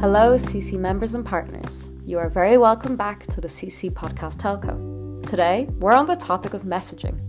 [0.00, 1.90] Hello, CC members and partners.
[2.06, 5.26] You are very welcome back to the CC Podcast Telco.
[5.26, 7.20] Today, we're on the topic of messaging,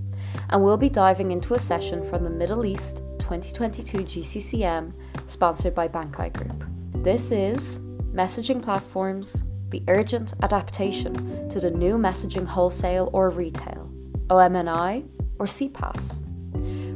[0.50, 4.94] and we'll be diving into a session from the Middle East 2022 GCCM
[5.26, 6.64] sponsored by Bankai Group.
[7.04, 7.80] This is
[8.14, 13.92] Messaging Platforms The Urgent Adaptation to the New Messaging Wholesale or Retail,
[14.30, 15.06] OMNI
[15.40, 16.22] or CPaaS,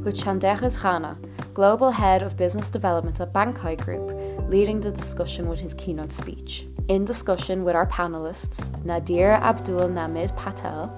[0.05, 1.17] with Chandrahas Khana,
[1.53, 4.14] Global Head of Business Development at Bankai Group,
[4.47, 6.67] leading the discussion with his keynote speech.
[6.87, 10.95] In discussion with our panelists, Nadir Abdul Namid Patel,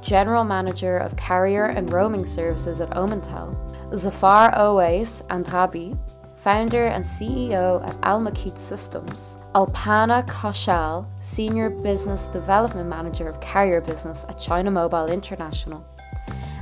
[0.00, 3.56] General Manager of Carrier and Roaming Services at Omantel,
[3.96, 5.98] Zafar Owais Andrabi,
[6.36, 13.80] founder and CEO at Al Muqit Systems, Alpana Kaushal, Senior Business Development Manager of Carrier
[13.80, 15.84] Business at China Mobile International,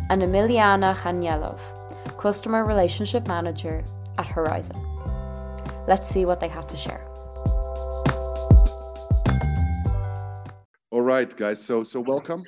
[0.08, 1.58] and Emiliana Khanyelov,
[2.16, 3.84] Customer Relationship Manager
[4.18, 4.91] at HORISEN.
[5.88, 7.04] Let's see what they have to share.
[10.90, 11.60] All right, guys.
[11.60, 12.42] So, so welcome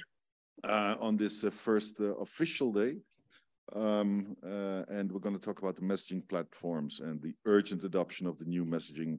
[0.63, 2.99] uh, on this uh, first uh, official day.
[3.75, 8.27] Um, uh, and we're going to talk about the messaging platforms and the urgent adoption
[8.27, 9.19] of the new messaging,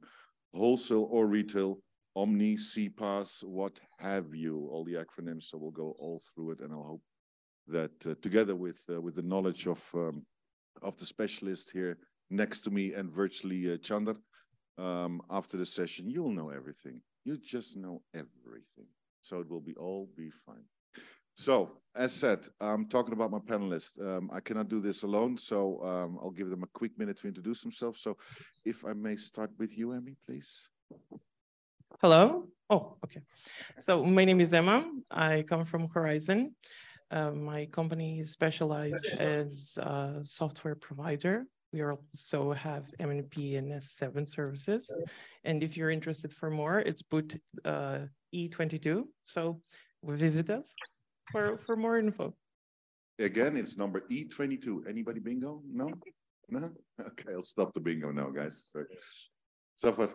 [0.54, 1.78] wholesale or retail,
[2.14, 5.44] Omni, CPaaS, what have you, all the acronyms.
[5.44, 7.02] So we'll go all through it, and I hope
[7.66, 10.24] that uh, together with uh, with the knowledge of um,
[10.80, 11.98] of the specialist here
[12.30, 14.16] next to me and virtually uh, Chandar,
[14.78, 17.00] um, after the session, you'll know everything.
[17.24, 18.86] You just know everything.
[19.22, 20.64] So it will be all be fine.
[21.34, 24.00] So, as said, I'm talking about my panelists.
[24.00, 27.28] Um, I cannot do this alone, so um, I'll give them a quick minute to
[27.28, 28.00] introduce themselves.
[28.00, 28.16] So,
[28.64, 30.68] if I may start with you, Emmy, please.
[32.00, 32.48] Hello.
[32.70, 33.20] Oh, okay.
[33.80, 34.90] So, my name is Emma.
[35.10, 36.54] I come from HORISEN.
[37.10, 41.44] Uh, my company is specialized as a software provider.
[41.72, 44.92] We also have MNP and SS7 services.
[45.44, 48.00] And if you're interested for more, it's boot uh,
[48.34, 49.04] E22.
[49.24, 49.60] So
[50.04, 50.74] visit us
[51.32, 52.34] for, for more info.
[53.18, 54.88] Again, it's number E22.
[54.88, 55.62] Anybody bingo?
[55.70, 55.90] No?
[56.48, 56.70] No?
[57.00, 58.66] Okay, I'll stop the bingo now, guys.
[58.72, 58.86] Sorry.
[59.78, 60.10] Zafar,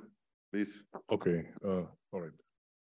[0.52, 0.82] please.
[1.12, 2.32] Okay, uh, all right.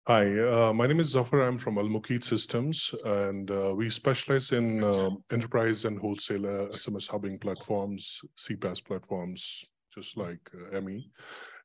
[0.06, 1.44] Hi, uh, my name is Zafar.
[1.44, 7.08] I'm from Al Muqit Systems, and uh, we specialize in uh, enterprise and wholesale SMS
[7.08, 9.63] hubbing platforms, CPaaS platforms,
[9.96, 11.09] just like uh, Emmy.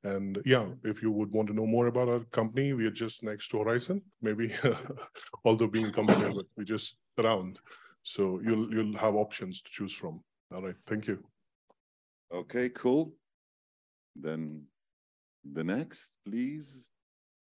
[0.05, 3.25] And yeah, if you would want to know more about our company, we are just
[3.25, 4.03] next to HORISEN.
[4.23, 4.53] Maybe,
[5.45, 7.59] although being company, but we're just around.
[8.05, 10.23] So you'll you'll have options to choose from.
[10.55, 11.25] All right, thank you.
[12.33, 13.15] Okay, cool.
[14.15, 14.63] Then
[15.43, 16.89] the next, please.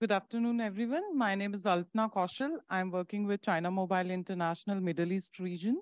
[0.01, 1.15] Good afternoon, everyone.
[1.15, 2.53] My name is Alpna Kaushal.
[2.71, 5.79] I'm working with China Mobile International Middle East region,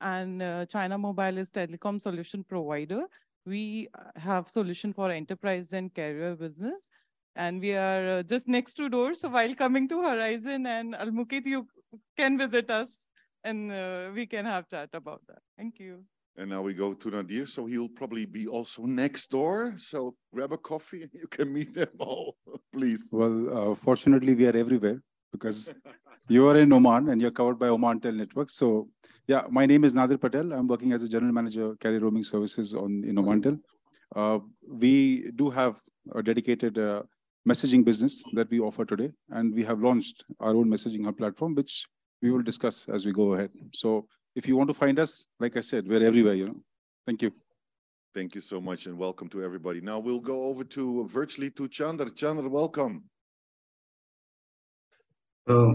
[0.00, 3.02] and uh, China Mobile is telecom solution provider.
[3.46, 6.88] We have solution for enterprise and carrier business,
[7.36, 9.14] and we are uh, just next to door.
[9.14, 11.68] So while coming to HORISEN and Al Muqit, you
[12.16, 13.06] can visit us,
[13.44, 15.42] and uh, we can have chat about that.
[15.56, 16.02] Thank you.
[16.40, 19.74] And now we go to Nadir, so he'll probably be also next door.
[19.76, 22.34] So grab a coffee and you can meet them all,
[22.72, 23.10] please.
[23.12, 25.02] Well, uh, fortunately, we are everywhere
[25.32, 25.74] because
[26.28, 28.48] you are in Oman and you're covered by Omantel Network.
[28.48, 28.88] So,
[29.26, 30.54] yeah, my name is Nadir Patel.
[30.54, 33.60] I'm working as a general manager, carrier roaming services on in Omantel.
[34.16, 35.78] Uh, we do have
[36.14, 37.02] a dedicated uh,
[37.46, 41.54] messaging business that we offer today, and we have launched our own messaging hub platform,
[41.54, 41.84] which
[42.22, 43.50] we will discuss as we go ahead.
[43.74, 46.56] So if you want to find us, like I said, we're everywhere, you know.
[47.06, 47.32] Thank you.
[48.14, 49.80] Thank you so much and welcome to everybody.
[49.80, 52.10] Now we'll go over to virtually to Chandra.
[52.10, 53.04] Chandra, welcome.
[55.48, 55.74] Uh,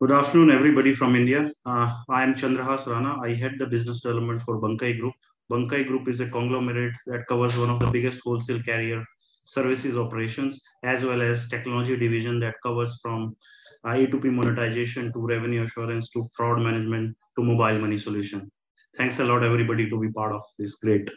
[0.00, 1.50] good afternoon, everybody from India.
[1.64, 3.18] Uh, I am Chandrahas Rana.
[3.22, 5.14] I head the business development for Bankai Group.
[5.50, 9.04] Bankai Group is a conglomerate that covers one of the biggest wholesale carrier
[9.44, 13.36] services operations, as well as technology division that covers from
[13.84, 18.50] A2P monetization to revenue assurance to fraud management to mobile money solution.
[18.96, 21.08] Thanks a lot, everybody, to be part of this great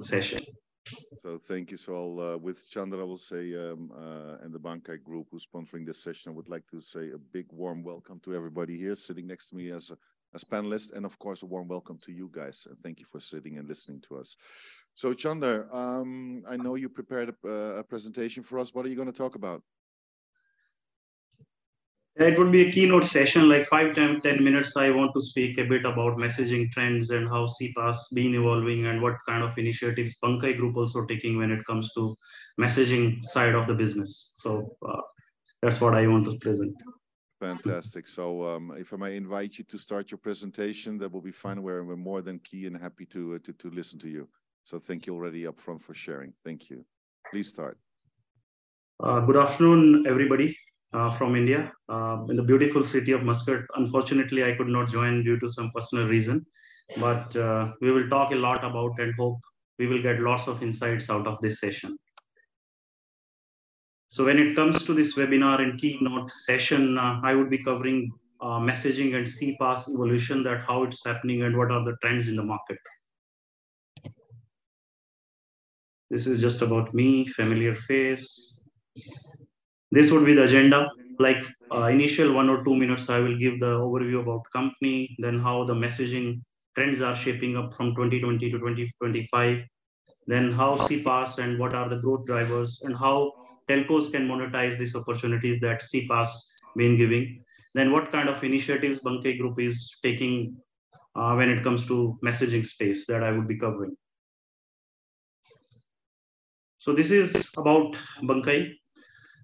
[0.00, 0.42] session.
[1.18, 1.76] So thank you.
[1.76, 5.46] So I'll, uh, with Chandra, I will say, um, uh, and the Bankai Group who's
[5.46, 8.94] sponsoring this session, I would like to say a big warm welcome to everybody here
[8.94, 9.96] sitting next to me as a,
[10.34, 12.66] as panelists, and of course a warm welcome to you guys.
[12.68, 14.36] And thank you for sitting and listening to us.
[14.94, 18.74] So Chandra, um, I know you prepared a, a presentation for us.
[18.74, 19.62] What are you going to talk about?
[22.16, 24.76] It would be a keynote session, like five, 10, 10 minutes.
[24.76, 29.00] I want to speak a bit about messaging trends and how CPaaS been evolving and
[29.00, 32.14] what kind of initiatives Bankai Group also taking when it comes to
[32.60, 34.34] messaging side of the business.
[34.36, 35.00] So uh,
[35.62, 36.74] that's what I want to present.
[37.40, 38.06] Fantastic.
[38.06, 41.62] So um, if I may invite you to start your presentation, that will be fine.
[41.62, 44.28] We're, we're more than key and happy to, uh, to, to listen to you.
[44.64, 46.34] So thank you already up front for sharing.
[46.44, 46.84] Thank you.
[47.30, 47.78] Please start.
[49.02, 50.56] Uh, good afternoon, everybody
[50.92, 53.62] from India uh, in the beautiful city of Muscat.
[53.76, 56.44] Unfortunately, I could not join due to some personal reason,
[56.98, 59.38] but uh, we will talk a lot about and hope
[59.78, 61.96] we will get lots of insights out of this session.
[64.08, 68.12] So when it comes to this webinar and keynote session, uh, I would be covering
[68.42, 72.36] uh, messaging and CPaaS evolution, that how it's happening and what are the trends in
[72.36, 72.78] the market.
[76.10, 78.60] This is just about me, familiar face.
[79.92, 80.90] This would be the agenda.
[81.18, 85.38] Like uh, initial one or two minutes, I will give the overview about company, then
[85.38, 86.40] how the messaging
[86.74, 89.58] trends are shaping up from 2020 to 2025,
[90.26, 93.32] then how CPaaS and what are the growth drivers, and how
[93.68, 96.30] telcos can monetize these opportunities that CPaaS
[96.74, 97.44] been giving.
[97.74, 100.56] Then what kind of initiatives Bankai Group is taking
[101.14, 103.94] uh, when it comes to messaging space that I would be covering.
[106.78, 107.92] So this is about
[108.22, 108.72] Bankai.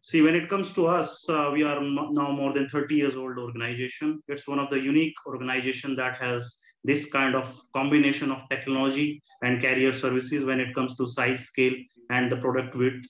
[0.03, 3.39] See, when it comes to us, uh, we are now more than 30 years old
[3.39, 4.23] organization.
[4.29, 9.61] It's one of the unique organization that has this kind of combination of technology and
[9.61, 11.75] carrier services when it comes to size, scale,
[12.11, 13.05] and the product width.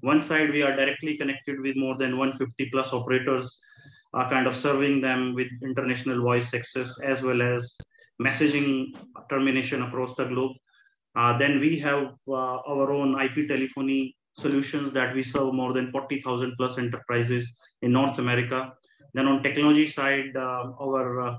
[0.00, 3.60] One side, we are directly connected with more than 150 plus operators,
[4.14, 7.76] uh, kind of serving them with international voice access as well as
[8.22, 8.86] messaging
[9.28, 10.52] termination across the globe.
[11.16, 15.90] Uh, then we have uh, our own IP telephony solutions that we serve more than
[15.90, 18.72] 40,000 plus enterprises in North America.
[19.14, 21.36] Then on technology side, uh, our uh,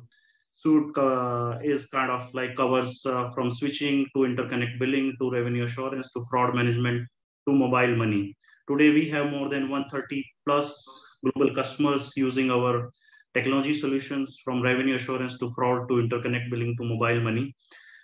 [0.56, 5.66] suite uh, is kind of like covers uh, from switching to interconnect billing to revenue
[5.66, 7.08] assurance to fraud management
[7.48, 8.36] to mobile money.
[8.68, 10.86] Today we have more than 130 plus
[11.24, 12.92] global customers using our
[13.34, 17.56] technology solutions from revenue assurance to fraud to interconnect billing to mobile money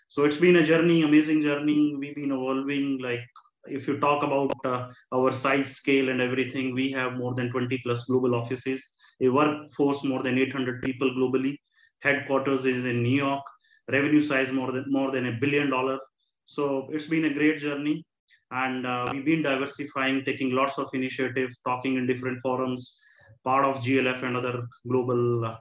[0.10, 3.26] so it's been a journey amazing journey we've been evolving like
[3.68, 7.78] if you talk about uh, our size scale and everything we have more than 20
[7.84, 8.94] plus global offices.
[9.22, 11.58] A workforce more than 800 people globally.
[12.02, 13.44] Headquarters is in new york.
[13.90, 16.00] Revenue size more than more than a billion dollar.
[16.46, 18.06] So it's been a great journey.
[18.52, 23.00] And uh, we've been diversifying taking lots of initiatives talking in different forums
[23.44, 25.58] part of glf and other global uh,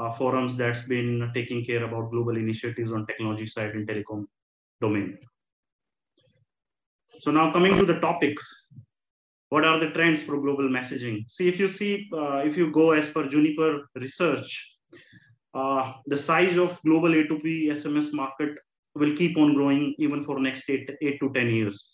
[0.00, 4.24] uh, forums that's been taking care about global initiatives on technology side in telecom
[4.80, 5.18] domain.
[7.20, 8.34] So now coming to the topic,
[9.50, 11.28] what are the trends for global messaging?
[11.28, 14.78] See, if you see, uh, if you go as per Juniper research,
[15.52, 18.56] uh, the size of global A2P SMS market
[18.94, 21.92] will keep on growing even for next eight, eight to 10 years.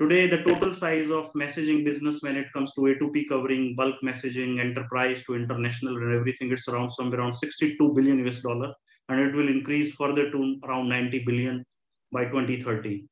[0.00, 4.58] Today, the total size of messaging business when it comes to A2P covering bulk messaging,
[4.58, 8.72] enterprise to international and everything, it's around somewhere around 62 billion US dollar,
[9.10, 11.62] and it will increase further to around 90 billion
[12.10, 13.06] by 2030.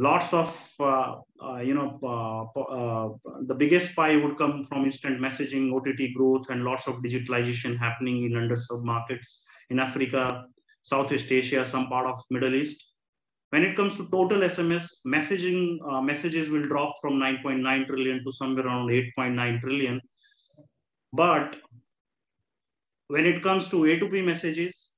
[0.00, 3.08] Lots of, uh, uh, you know, uh, uh,
[3.46, 8.24] the biggest pie would come from instant messaging, OTT growth, and lots of digitalization happening
[8.24, 10.44] in underserved markets in Africa,
[10.82, 12.88] Southeast Asia, some part of Middle East
[13.50, 18.32] when it comes to total SMS, messaging uh, messages will drop from 9.9 trillion to
[18.32, 20.00] somewhere around 8.9 trillion.
[21.12, 21.56] But
[23.06, 24.90] when it comes to A2P messages,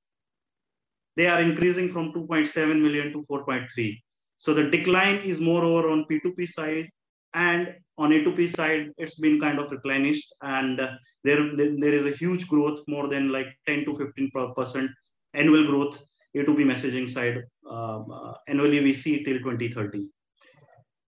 [1.15, 4.01] they are increasing from 2.7 million to 4.3.
[4.41, 6.89] So the decline is more over on P2P side
[7.35, 12.17] and on A2P side, it's been kind of replenished and uh, there, there is a
[12.21, 14.89] huge growth, more than like 10 to 15%
[15.35, 16.03] annual growth
[16.35, 20.09] a2P messaging side, um, uh, annually we see till 2030.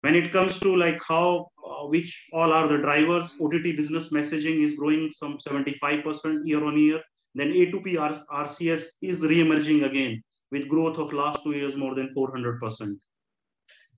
[0.01, 4.61] When it comes to like how, uh, which all are the drivers, OTT business messaging
[4.63, 7.01] is growing some 75% year on year.
[7.33, 7.95] Then A2P
[8.31, 12.95] RCS is re-emerging again with growth of last two years more than 400%.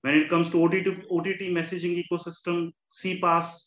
[0.02, 3.66] When it comes to OTT, OTT messaging ecosystem, CPaaS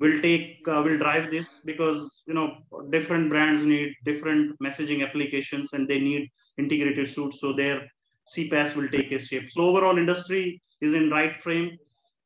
[0.00, 2.58] will take uh, will drive this because you know
[2.90, 7.82] different brands need different messaging applications and they need integrated suits so their
[8.32, 11.76] cpaas will take a shape so overall industry is in right frame.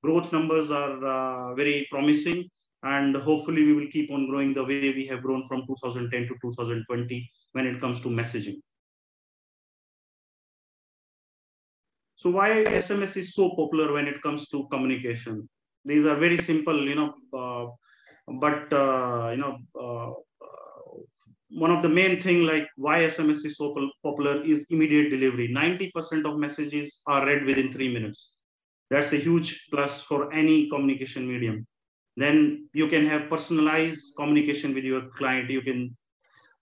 [0.03, 2.49] Growth numbers are uh, very promising
[2.83, 6.35] and hopefully we will keep on growing the way we have grown from 2010 to
[6.43, 8.61] 2020 when it comes to messaging
[12.23, 12.49] so why
[12.81, 15.49] sms is so popular when it comes to communication?
[15.85, 17.11] These are very simple you know
[17.41, 17.67] uh,
[18.45, 20.13] but uh, you know uh,
[21.65, 23.75] one of the main thing like why sms is so
[24.05, 25.49] popular is immediate delivery.
[25.49, 28.31] 90% of messages are read within three minutes.
[28.91, 31.67] That's a huge plus for any communication medium.
[32.17, 35.51] Then you can have personalized communication with your client.
[35.51, 35.97] You can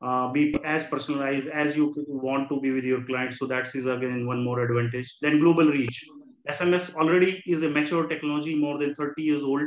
[0.02, 3.86] uh, be as personalized as you want to be with your client so that is
[3.86, 6.04] again one more advantage then global reach
[6.48, 9.62] SMS already is a mature technology, more than 30 years old.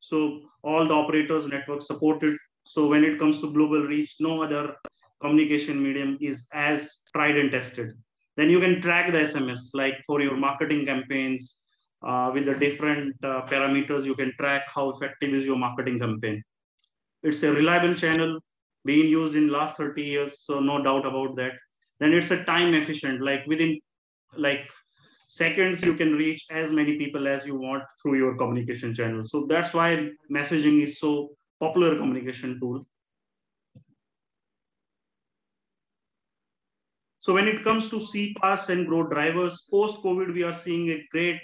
[0.00, 2.36] So all the operators network supported.
[2.64, 4.74] So when it comes to global reach, no other
[5.20, 7.92] communication medium is as tried and tested.
[8.36, 11.56] Then you can track the SMS, like for your marketing campaigns,
[12.06, 16.42] uh, with the different uh, parameters, you can track how effective is your marketing campaign.
[17.22, 18.38] It's a reliable channel
[18.86, 21.52] being used in last 30 years, so no doubt about that.
[22.00, 23.78] Then it's a time efficient, like within
[24.36, 24.70] like
[25.28, 29.24] seconds, you can reach as many people as you want through your communication channel.
[29.24, 32.86] So that's why messaging is so popular communication tool.
[37.20, 41.40] So when it comes to CPaaS and growth drivers, post-COVID, we are seeing a great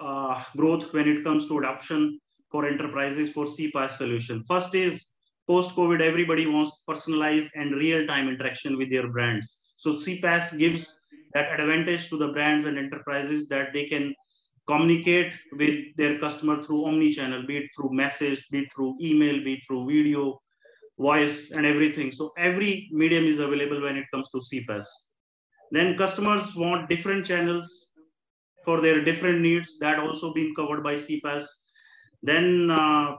[0.00, 2.18] uh, growth when it comes to adoption
[2.50, 4.42] for enterprises for CPaaS solution.
[4.42, 5.06] First is
[5.46, 9.58] post-COVID, everybody wants personalized and real-time interaction with their brands.
[9.76, 10.94] So CPaaS gives
[11.34, 14.14] that advantage to the brands and enterprises that they can
[14.66, 19.54] communicate with their customer through omni-channel, be it through message, be it through email, be
[19.54, 20.40] it through video,
[20.98, 22.12] voice, and everything.
[22.12, 24.86] So every medium is available when it comes to CPaaS.
[25.70, 27.88] Then customers want different channels
[28.64, 31.44] for their different needs that also been covered by CPaaS.
[32.22, 33.16] Then uh,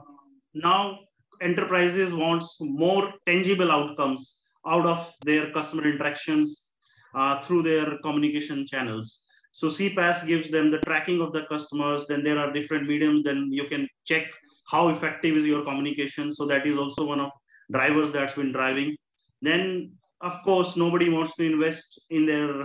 [0.54, 0.98] now
[1.40, 6.68] enterprises wants more tangible outcomes out of their customer interactions
[7.14, 9.22] uh, through their communication channels.
[9.52, 12.06] So CPaaS gives them the tracking of the customers.
[12.06, 13.24] Then there are different mediums.
[13.24, 14.30] Then you can check
[14.68, 16.32] how effective is your communication.
[16.32, 17.30] So that is also one of
[17.72, 18.96] drivers that's been driving.
[19.40, 22.62] Then of course nobody wants to invest in their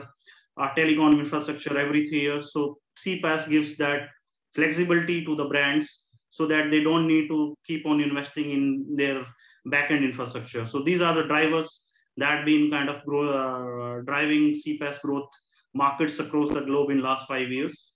[0.58, 2.52] uh, telecom infrastructure every three years.
[2.52, 4.10] So CPaaS gives that
[4.54, 6.01] flexibility to the brands
[6.32, 9.26] so that they don't need to keep on investing in their
[9.68, 10.66] backend infrastructure.
[10.66, 11.84] So these are the drivers
[12.18, 15.30] that been kind of grow, uh, driving CPaaS growth
[15.74, 17.94] markets across the globe in last five years.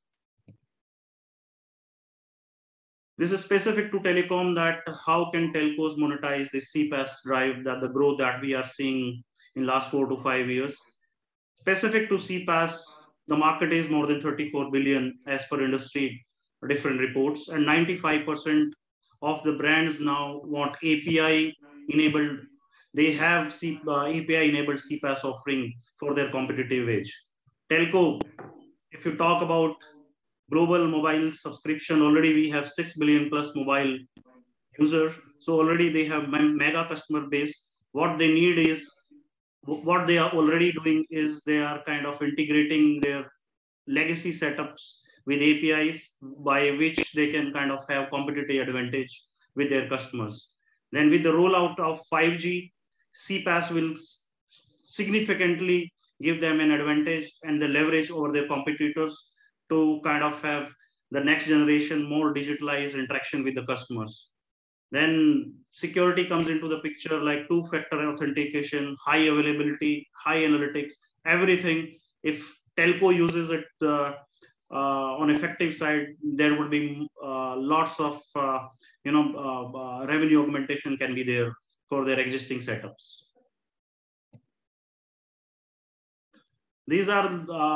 [3.18, 7.88] This is specific to telecom that how can telcos monetize the CPaaS drive that the
[7.88, 9.24] growth that we are seeing
[9.56, 10.78] in last four to five years.
[11.62, 12.78] Specific to CPaaS,
[13.28, 16.25] the market is more than 34 billion as per industry
[16.68, 18.72] different reports and 95%
[19.22, 21.56] of the brands now want API
[21.90, 22.40] enabled
[22.96, 27.12] they have C, uh, API enabled CPaaS offering for their competitive edge.
[27.70, 28.22] Telco,
[28.92, 29.76] if you talk about
[30.50, 33.98] global mobile subscription, already we have 6 billion plus mobile
[34.80, 35.14] user.
[35.40, 37.66] So already they have mega customer base.
[37.92, 38.90] What they need is
[39.66, 43.30] what they are already doing is they are kind of integrating their
[43.88, 44.94] legacy setups
[45.26, 49.24] with APIs by which they can kind of have competitive advantage
[49.56, 50.50] with their customers.
[50.92, 52.72] Then with the rollout of 5G,
[53.16, 53.96] CPaaS will
[54.84, 55.92] significantly
[56.22, 59.32] give them an advantage and the leverage over their competitors
[59.70, 60.72] to kind of have
[61.12, 64.30] the next generation more digitalized interaction with the customers.
[64.92, 70.94] Then security comes into the picture like two-factor authentication, high availability, high analytics,
[71.26, 71.98] everything.
[72.24, 74.14] If telco uses it uh,
[74.72, 78.60] on effective side, there would be uh, lots of uh,
[79.04, 81.54] you know uh, uh, revenue augmentation can be there
[81.90, 83.24] for their existing setups.
[86.88, 87.30] These are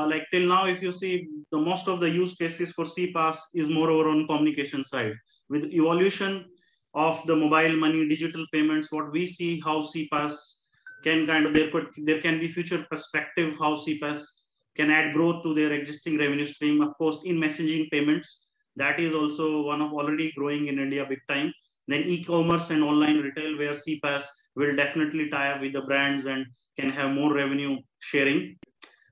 [0.07, 3.67] like till now, if you see the most of the use cases for CPaaS is
[3.67, 5.13] more over on communication side.
[5.49, 6.45] With evolution
[6.93, 10.35] of the mobile money, digital payments, what we see how CPaaS
[11.03, 14.23] can kind of there could there can be future perspective how CPaaS
[14.75, 16.81] can add growth to their existing revenue stream.
[16.81, 21.19] Of course, in messaging payments, that is also one of already growing in India big
[21.27, 21.53] time.
[21.87, 26.45] Then e-commerce and online retail, where CPaaS will definitely tie up with the brands and
[26.79, 28.57] can have more revenue sharing.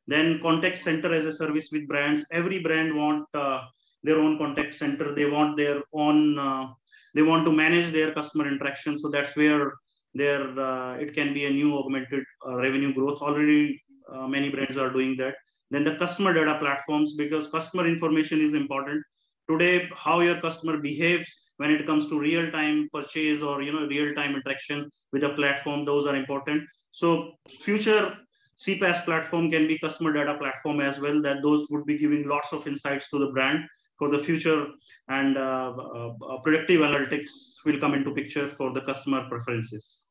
[0.05, 2.25] Then contact center as a service with brands.
[2.31, 3.61] Every brand want uh,
[4.03, 5.13] their own contact center.
[5.13, 6.67] They want their own uh,
[7.13, 8.97] they want to manage their customer interaction.
[8.97, 9.73] So that's where
[10.13, 13.21] there uh, it can be a new augmented uh, revenue growth.
[13.21, 13.81] Already
[14.13, 15.35] uh, many brands are doing that.
[15.69, 19.03] Then the customer data platforms because customer information is important.
[19.49, 24.35] Today, how your customer behaves when it comes to real-time purchase or you know real-time
[24.35, 26.63] interaction with a platform, those are important.
[26.91, 28.17] So future
[28.57, 31.21] CPaaS platform can be customer data platform as well.
[31.21, 33.65] That those would be giving lots of insights to the brand
[33.97, 34.67] for the future
[35.09, 40.06] and uh, uh, uh, predictive analytics will come into picture for the customer preferences.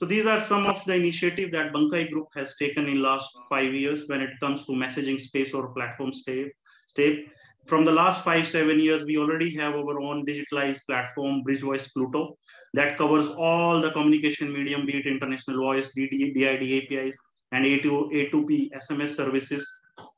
[0.00, 3.74] So these are some of the initiative that Bankai Group has taken in last five
[3.74, 7.26] years when it comes to messaging space or platform state.
[7.66, 11.88] From the last five, seven years, we already have our own digitalized platform, Bridge Voice
[11.88, 12.38] Pluto,
[12.72, 17.18] that covers all the communication medium, be it international voice, DD, DID APIs,
[17.52, 19.70] and A2, A2P SMS services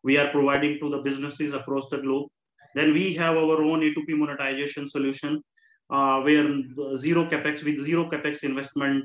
[0.05, 2.29] we are providing to the businesses across the globe.
[2.77, 5.43] Then we have our own A2P monetization solution,
[5.92, 6.46] uh, where
[6.96, 9.04] zero capex with zero capex investment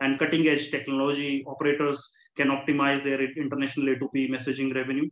[0.00, 5.08] and cutting edge technology operators can optimize their international A2P messaging revenue.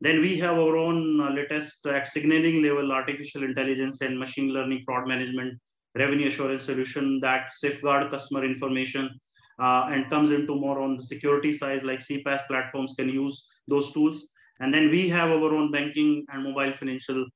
[0.00, 4.82] Then we have our own uh, latest at signaling level artificial intelligence and machine learning
[4.84, 5.58] fraud management
[5.96, 9.18] revenue assurance solution that safeguard customer information
[9.58, 13.92] uh, and comes into more on the security side like CPaaS platforms can use those
[13.92, 14.28] tools.
[14.60, 17.26] And then we have our own banking and mobile financial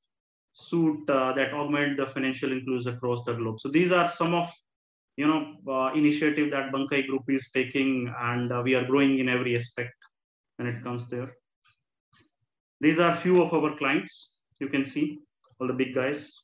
[0.53, 3.61] suite uh, that augment the financial inclusion across the globe.
[3.61, 4.53] So these are some of
[5.17, 9.29] you know uh, initiative that Bankai Group is taking, and uh, we are growing in
[9.29, 9.95] every aspect
[10.57, 11.31] when it comes there.
[12.81, 14.33] These are few of our clients.
[14.61, 15.21] You can see
[15.61, 16.43] all the big guys.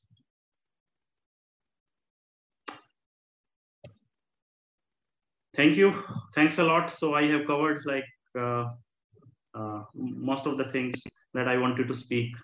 [5.55, 5.93] Thank you.
[6.37, 6.89] Thanks a lot.
[6.89, 8.05] So I have covered like
[8.39, 8.67] uh,
[9.55, 11.03] uh, most of the things
[11.35, 12.37] that I wanted to speak.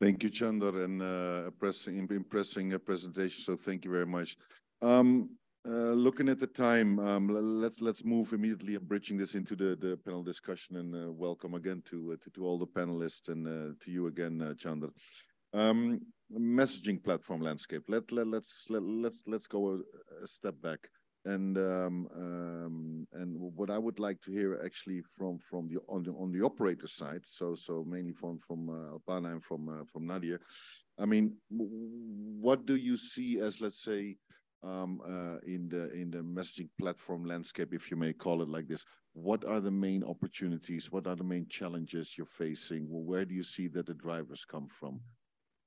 [0.00, 3.44] Thank you, Chandar, and uh, impressing, impressing presentation.
[3.44, 4.34] So thank you very much.
[4.80, 5.28] Um,
[5.68, 7.28] uh, looking at the time, um,
[7.60, 10.76] let's let's move immediately and bridging this into the, the panel discussion.
[10.76, 14.06] And uh, welcome again to, uh, to, to all the panelists and uh, to you
[14.06, 14.88] again, uh, Chandar.
[15.52, 16.00] Um,
[16.34, 17.82] messaging platform landscape.
[17.88, 20.88] Let, let let's let, let's let's go a, a step back
[21.24, 26.02] and um, um, and what I would like to hear actually from from the on
[26.02, 29.84] the on the operator side, so so mainly from from uh, Alpana and from uh,
[29.84, 30.40] from Nadir.
[30.98, 34.16] I mean, what do you see as let's say
[34.62, 38.68] um, uh, in the in the messaging platform landscape, if you may call it like
[38.68, 38.84] this?
[39.12, 40.90] What are the main opportunities?
[40.92, 42.86] What are the main challenges you're facing?
[42.88, 45.00] Where do you see that the drivers come from?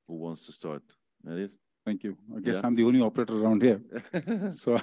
[0.08, 0.84] Who wants to start?
[1.24, 1.50] Nadir?
[1.86, 2.18] Thank you.
[2.36, 2.62] I guess yeah.
[2.64, 3.82] I'm the only operator around here.
[4.52, 4.80] so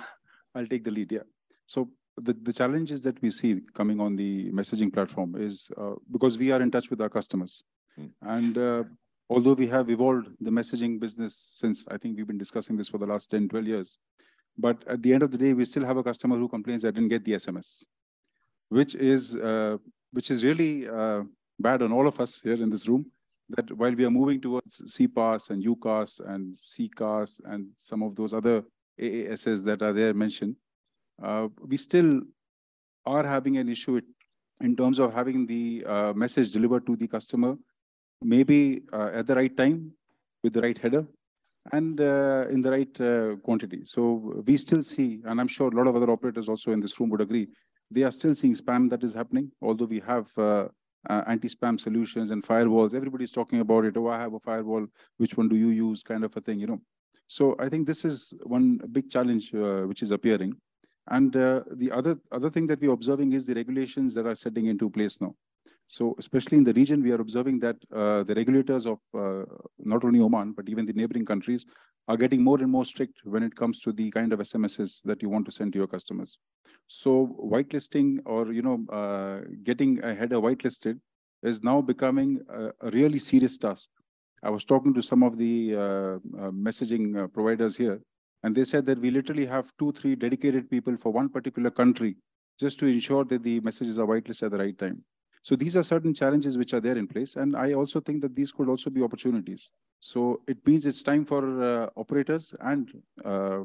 [0.54, 1.12] I'll take the lead.
[1.12, 1.26] Yeah.
[1.66, 6.38] So the, the challenges that we see coming on the messaging platform is uh, because
[6.38, 7.62] we are in touch with our customers.
[7.96, 8.06] Hmm.
[8.22, 8.84] And uh,
[9.28, 12.98] although we have evolved the messaging business since I think we've been discussing this for
[12.98, 13.98] the last 10, 12 years,
[14.58, 16.90] but at the end of the day, we still have a customer who complains I
[16.90, 17.84] didn't get the SMS,
[18.68, 19.78] which is, uh,
[20.12, 21.22] which is really uh,
[21.58, 23.06] bad on all of us here in this room
[23.50, 28.32] that while we are moving towards CPaaS and UCaaS and CCaaS and some of those
[28.32, 28.62] other
[29.00, 30.56] AASs that are there mentioned,
[31.22, 32.20] uh, we still
[33.06, 34.00] are having an issue
[34.60, 37.56] in terms of having the uh, message delivered to the customer,
[38.22, 39.92] maybe uh, at the right time
[40.42, 41.06] with the right header
[41.72, 43.82] and uh, in the right uh, quantity.
[43.84, 46.98] So we still see, and I'm sure a lot of other operators also in this
[46.98, 47.48] room would agree,
[47.90, 50.68] they are still seeing spam that is happening, although we have uh,
[51.08, 52.94] uh, anti-spam solutions and firewalls.
[52.94, 53.96] Everybody's talking about it.
[53.96, 54.86] Oh, I have a firewall.
[55.16, 56.02] Which one do you use?
[56.02, 56.80] Kind of a thing, you know.
[57.36, 60.56] So I think this is one big challenge uh, which is appearing.
[61.06, 64.66] And uh, the other other thing that we're observing is the regulations that are setting
[64.66, 65.36] into place now.
[65.86, 69.44] So especially in the region, we are observing that uh, the regulators of uh,
[69.78, 71.64] not only Oman, but even the neighboring countries
[72.08, 75.22] are getting more and more strict when it comes to the kind of SMSs that
[75.22, 76.36] you want to send to your customers.
[76.88, 77.12] So
[77.52, 80.98] whitelisting or you know uh, getting a header whitelisted
[81.44, 83.88] is now becoming a, a, really serious task.
[84.42, 88.00] I was talking to some of the uh, uh, messaging uh, providers here,
[88.42, 92.16] and they said that we literally have two, three dedicated people for one particular country
[92.58, 95.02] just to ensure that the messages are whitelisted at the right time.
[95.42, 97.36] So these are certain challenges which are there in place.
[97.36, 99.70] And I also think that these could also be opportunities.
[99.98, 102.90] So it means it's time for uh, operators and
[103.24, 103.60] uh,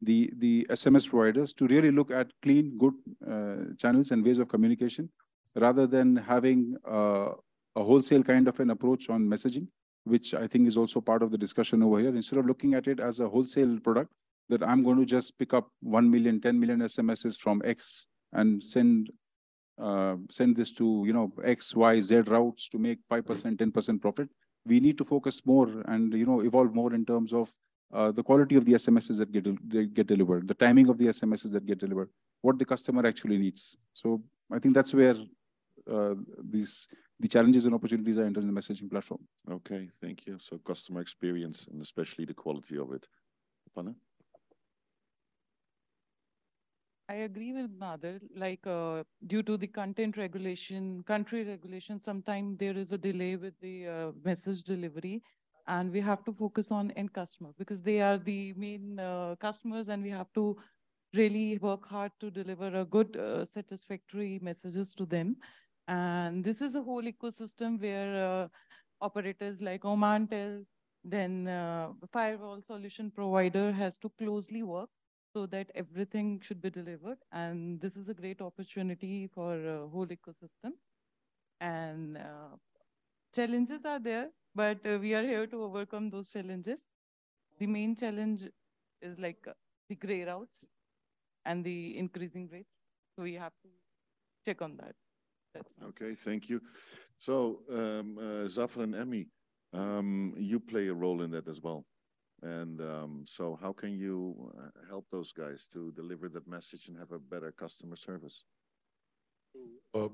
[0.00, 2.94] the, the SMS providers to really look at clean, good
[3.30, 5.10] uh, channels and ways of communication
[5.54, 7.32] rather than having a
[7.76, 9.66] wholesale kind of an approach on messaging,
[10.04, 12.14] which I think is also part of the discussion over here.
[12.14, 14.10] Instead of looking at it as a wholesale product,
[14.48, 18.62] that I'm going to just pick up 1 million, 10 million SMSs from X and
[18.62, 19.10] send
[19.80, 24.28] uh, send this to you know X, Y, Z routes to make 5%, 10% profit.
[24.66, 27.50] We need to focus more and you know evolve more in terms of
[27.92, 31.52] uh, the quality of the SMSs that get, get delivered, the timing of the SMSs
[31.52, 32.08] that get delivered,
[32.40, 33.76] what the customer actually needs.
[33.92, 35.16] So I think that's where
[35.90, 36.88] uh, these
[37.22, 39.20] the challenges and opportunities are in the messaging platform.
[39.48, 40.36] Okay, thank you.
[40.40, 43.06] So customer experience and especially the quality of it.
[43.74, 43.94] Panna?
[47.08, 48.18] I agree with Nadir.
[48.34, 53.54] Like uh, due to the content regulation, country regulation, sometimes there is a delay with
[53.60, 55.22] the uh, message delivery,
[55.68, 59.88] and we have to focus on end customer because they are the main uh, customers,
[59.88, 60.56] and we have to
[61.14, 65.36] really work hard to deliver a good, uh, satisfactory messages to them.
[65.88, 68.48] And this is a whole ecosystem where uh,
[69.00, 70.64] operators like Omantel,
[71.04, 74.90] then uh, firewall solution provider has to closely work
[75.32, 77.18] so that everything should be delivered.
[77.32, 80.72] And this is a great opportunity for a whole ecosystem.
[81.60, 82.56] And uh,
[83.34, 86.86] challenges are there, but uh, we are here to overcome those challenges.
[87.58, 88.48] The main challenge
[89.00, 89.52] is like uh,
[89.88, 90.64] the gray routes
[91.44, 92.70] and the increasing rates.
[93.16, 93.68] So we have to
[94.44, 94.94] check on that.
[95.84, 96.60] Okay, thank you.
[97.18, 99.28] So, um, uh, Emmy,
[99.72, 101.84] um, you play a role in that as well.
[102.42, 106.98] And um, so, how can you uh, help those guys to deliver that message and
[106.98, 108.44] have a better customer service?
[109.94, 110.08] Uh,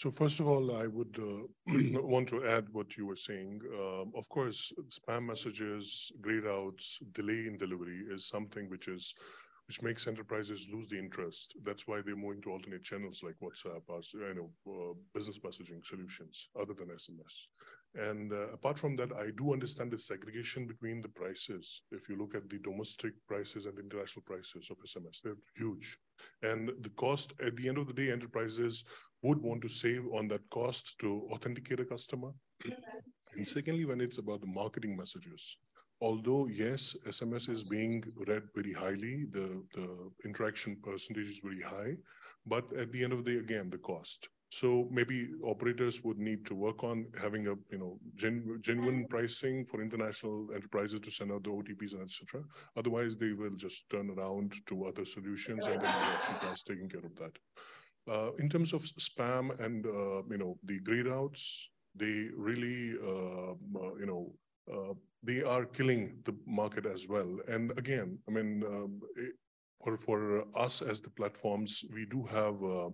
[0.00, 1.42] so first of all, I would uh,
[2.00, 3.60] want to add what you were saying.
[3.74, 9.14] Um, of course, spam messages, gray routes, delay in delivery is something which is
[9.70, 11.54] which makes enterprises lose the interest.
[11.62, 15.86] That's why they're moving to alternate channels like WhatsApp, or, you know, uh, business messaging
[15.86, 17.46] solutions other than SMS.
[17.94, 21.82] And uh, apart from that, I do understand the segregation between the prices.
[21.92, 25.96] If you look at the domestic prices and the international prices of SMS, they're huge.
[26.42, 28.82] And the cost, at the end of the day, enterprises
[29.22, 32.32] would want to save on that cost to authenticate a customer.
[33.36, 35.56] And secondly, when it's about the marketing messages,
[36.00, 41.96] although yes, SMS is being read very highly, the, the interaction percentage is very high,
[42.46, 44.28] but at the end of the day, again, the cost.
[44.52, 49.64] So maybe operators would need to work on having a you know gen, genuine pricing
[49.64, 52.42] for international enterprises to send out the OTPs and etc.
[52.76, 57.14] Otherwise, they will just turn around to other solutions and then CPaaS taking care of
[57.16, 57.38] that.
[58.08, 63.52] Uh, in terms of spam and uh, you know the gray routes, they really uh,
[63.52, 64.32] uh you know
[64.72, 67.38] uh, they are killing the market as well.
[67.48, 69.34] And again, I mean, um, it,
[69.82, 72.90] for, for us as the platforms, we do have, uh,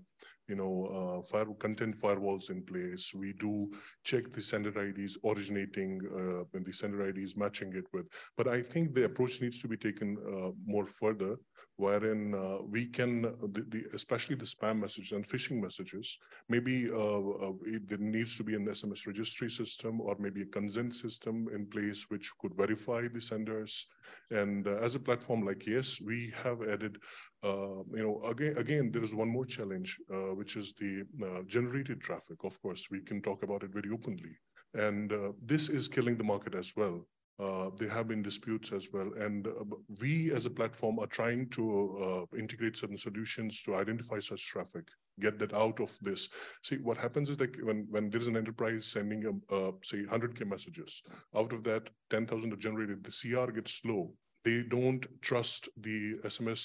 [0.48, 3.12] you know, uh, fire, content firewalls in place.
[3.14, 3.70] We do
[4.04, 8.06] check the sender IDs originating uh, and the sender IDs matching it with.
[8.36, 11.36] But I think the approach needs to be taken uh, more further
[11.76, 16.96] wherein uh, we can, the, the, especially the spam messages and phishing messages, maybe uh,
[16.96, 21.48] uh, it, there needs to be an SMS registry system or maybe a consent system
[21.54, 23.86] in place which could verify the senders.
[24.30, 26.98] And uh, as a platform like Yes, we have added,
[27.42, 31.04] uh, you know, again, again, there is one more challenge, uh, which is the
[31.46, 32.44] generated traffic.
[32.44, 34.36] Of course, we can talk about it very openly.
[34.74, 35.12] And
[35.42, 37.06] this is killing the market as well.
[37.38, 39.10] Uh, there have been disputes as well.
[39.18, 39.64] And uh,
[40.00, 44.88] we as a platform are trying to uh, integrate certain solutions to identify such traffic,
[45.20, 46.28] get that out of this.
[46.62, 50.46] See, what happens is like when, when there is an enterprise sending, a, say, 100K
[50.46, 51.02] messages,
[51.34, 54.12] out of that, 10,000 are generated, the CR gets slow
[54.46, 56.62] they don't trust the SMS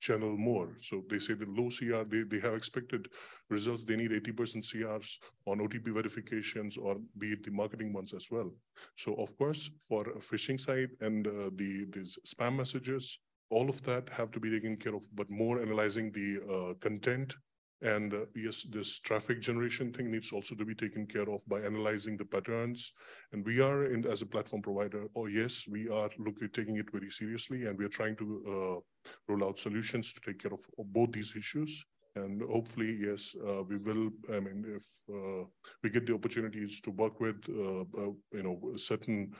[0.00, 0.68] channel more.
[0.80, 3.06] So they say the low CR, they, they have expected
[3.50, 3.84] results.
[3.84, 5.10] They need 80% CRs
[5.46, 8.50] on OTP verifications or be it the marketing ones as well.
[8.96, 13.18] So of course, for a phishing site and uh, the these spam messages,
[13.50, 17.34] all of that have to be taken care of, but more analyzing the uh, content
[17.82, 21.60] and uh, yes, this traffic generation thing needs also to be taken care of by
[21.60, 22.92] analyzing the patterns.
[23.32, 26.90] And we are, in, as a platform provider, oh yes, we are looking taking it
[26.90, 30.60] very seriously, and we are trying to uh, roll out solutions to take care of,
[30.92, 31.84] both these issues.
[32.16, 34.10] And hopefully, yes, uh, we will.
[34.34, 35.44] I mean, if uh,
[35.84, 39.32] we get the opportunities to work with, uh, uh, you know, certain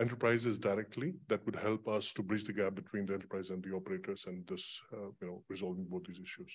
[0.00, 3.72] enterprises directly, that would help us to bridge the gap between the enterprise and the
[3.72, 4.80] operators, and this,
[5.20, 6.50] you know, resolving both these issues.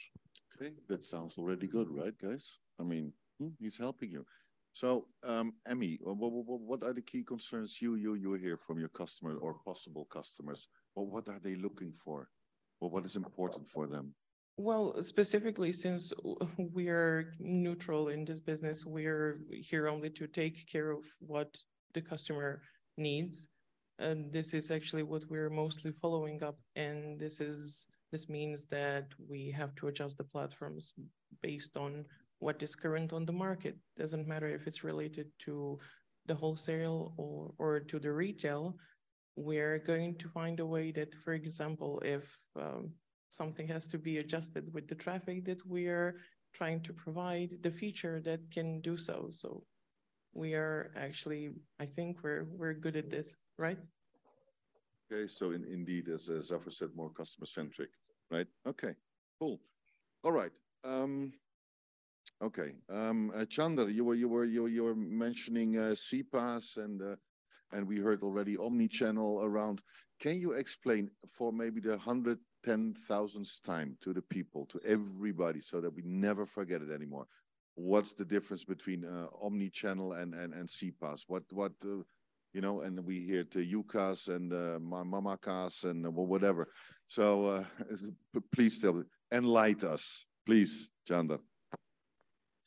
[0.87, 2.57] That sounds already good, right, guys?
[2.79, 4.25] I mean, hmm, he's helping you.
[4.73, 8.79] So, um, Emmy, what, what, what, are the key concerns you you you hear from
[8.79, 10.69] your customer or possible customers?
[10.95, 12.29] Or what are they looking for?
[12.79, 14.13] Or what is important for them?
[14.57, 16.13] Well, specifically, since
[16.57, 21.57] we're neutral in this business, we're here only to take care of what
[21.93, 22.61] the customer
[22.97, 23.47] needs.
[23.99, 26.57] And this is actually what we're mostly following up.
[26.75, 30.93] And this is this means that we have to adjust the platforms
[31.41, 32.05] based on
[32.39, 33.77] what is current on the market.
[33.97, 35.79] Doesn't matter if it's related to
[36.25, 38.75] the wholesale or, or to the retail.
[39.35, 42.91] We're going to find a way that, for example, if um,
[43.29, 46.15] something has to be adjusted with the traffic, that we are
[46.53, 49.29] trying to provide the feature that can do so.
[49.31, 49.63] So
[50.33, 53.77] we are actually, I think we're we're good at this, right?
[55.11, 57.89] Okay, so in, indeed, as, as Zafar said, more customer centric,
[58.29, 58.47] right?
[58.67, 58.93] Okay,
[59.39, 59.59] cool.
[60.23, 60.51] All right.
[60.83, 61.33] Um,
[62.43, 66.77] okay, um, uh, Chandra, you were you were you were, you were mentioning uh, CPaaS
[66.77, 67.15] and uh,
[67.71, 69.81] and we heard already omni-channel around.
[70.19, 75.61] Can you explain for maybe the hundred ten thousandth time to the people, to everybody,
[75.61, 77.25] so that we never forget it anymore?
[77.75, 81.23] What's the difference between uh, omni-channel and and and CPaaS?
[81.27, 82.03] What what uh,
[82.53, 86.67] you know, and we hear to UCaaS and uh, Mamakas and uh, whatever.
[87.07, 87.63] So uh,
[88.55, 91.39] please tell, enlighten us, please, Chandra.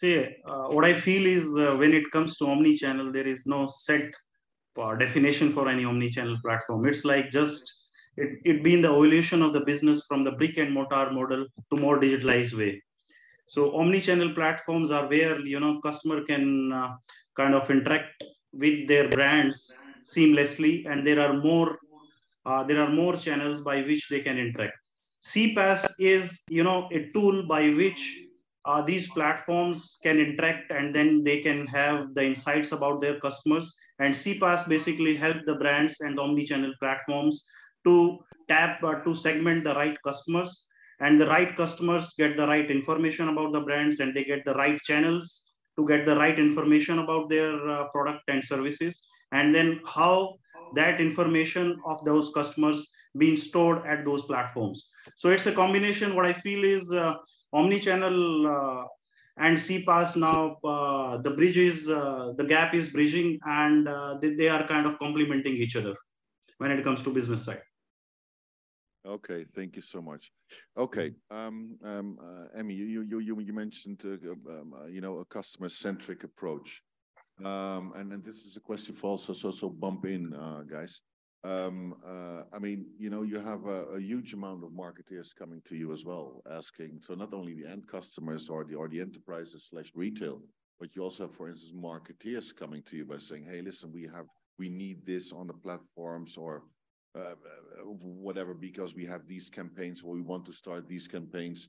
[0.00, 3.68] See, uh, what I feel is uh, when it comes to omni-channel, there is no
[3.68, 4.10] set
[4.98, 6.86] definition for any omni-channel platform.
[6.86, 7.62] It's like just
[8.16, 11.80] it, it being the evolution of the business from the brick and mortar model to
[11.80, 12.82] more digitalized way.
[13.48, 16.72] So omni-channel platforms are where you know customer can
[17.36, 21.78] kind of interact with their brands seamlessly, and there are more
[22.44, 24.76] uh, there are more channels by which they can interact.
[25.22, 28.26] CPaaS is you know a tool by which
[28.64, 33.74] uh, these platforms can interact and then they can have the insights about their customers.
[33.98, 37.44] And CPaaS basically help the brands and omni-channel platforms
[37.84, 40.68] to tap uh, to segment the right customers
[41.00, 44.54] and the right customers get the right information about the brands and they get the
[44.54, 45.42] right channels
[45.76, 50.34] to get the right information about their uh, product and services and then how
[50.74, 56.26] that information of those customers being stored at those platforms so it's a combination what
[56.26, 57.14] i feel is uh,
[57.52, 58.84] omni-channel uh,
[59.38, 64.34] and CPaaS now uh, the bridge is uh, the gap is bridging and uh, they,
[64.34, 65.94] they are kind of complementing each other
[66.58, 67.62] when it comes to business side.
[69.04, 70.30] Okay, thank you so much.
[70.78, 75.18] Okay, um, um, uh, Emmy, you you you you mentioned uh, um, uh, you know
[75.18, 76.82] a customer centric approach,
[77.44, 81.00] um, and and this is a question for also so so bump in uh, guys.
[81.44, 85.60] Um, uh, I mean, you know, you have a, a, huge amount of marketeers coming
[85.64, 87.00] to you as well, asking.
[87.02, 90.40] So not only the end customers or the or the enterprises slash retail,
[90.78, 94.04] but you also have, for instance, marketeers coming to you by saying, "Hey, listen, we
[94.04, 94.26] have
[94.60, 96.62] we need this on the platforms or
[97.14, 97.34] uh,
[97.84, 101.68] whatever because we have these campaigns or we want to start these campaigns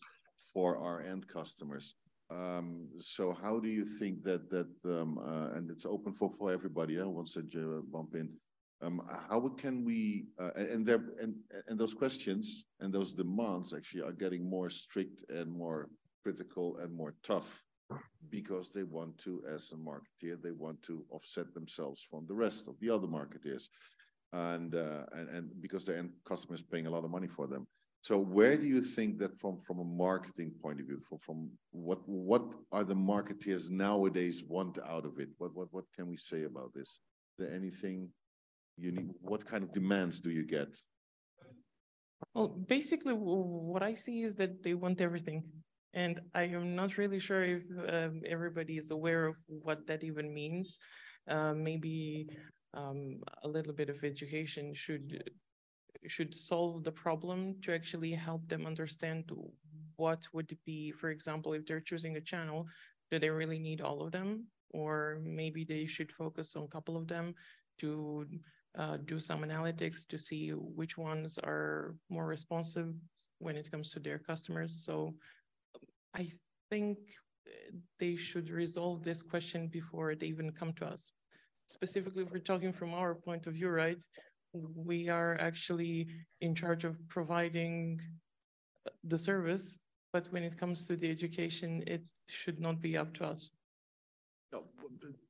[0.54, 1.96] for our end customers."
[2.30, 6.52] Um, so how do you think that that um, uh, and it's open for for
[6.52, 8.30] everybody who wants to uh, bump in
[8.84, 11.36] um, how can we uh, and there and
[11.68, 15.90] and those questions and those demands actually are getting more strict and more
[16.22, 17.64] critical and more tough
[18.30, 22.68] because they want to as a marketeer they want to offset themselves from the rest
[22.68, 23.68] of the other marketeers
[24.34, 27.48] and uh, and and because the end customer is paying a lot of money for
[27.48, 27.68] them.
[28.02, 31.50] So where do you think that from from a marketing point of view from from
[31.72, 35.30] what what are the marketeers nowadays want out of it?
[35.38, 36.90] What what what can we say about this?
[36.90, 38.10] Is there anything
[38.78, 39.12] you need?
[39.22, 40.78] What kind of demands do you get?
[42.34, 45.44] Well basically what i see is that they want everything.
[45.94, 50.34] And i am not really sure if um, everybody is aware of what that even
[50.34, 50.80] means.
[51.30, 52.28] Uh, maybe
[52.74, 55.32] um, a little bit of education should
[56.08, 59.32] should solve the problem to actually help them understand
[59.96, 62.66] what would be for example if they're choosing a channel
[63.10, 66.98] do they really need all of them or maybe they should focus on a couple
[66.98, 67.34] of them
[67.78, 68.26] to
[68.78, 72.94] uh, do some analytics to see which ones are more responsive
[73.40, 74.84] when it comes to their customers.
[74.84, 75.14] So
[76.16, 76.32] I
[76.70, 76.98] think
[78.00, 81.12] they should resolve this question before they even come to us.
[81.68, 84.04] Specifically, if we're talking from our point of view, right?
[84.54, 86.08] We are actually
[86.42, 88.00] in charge of providing
[89.04, 89.80] the service,
[90.12, 93.50] but when it comes to the education, it should not be up to us.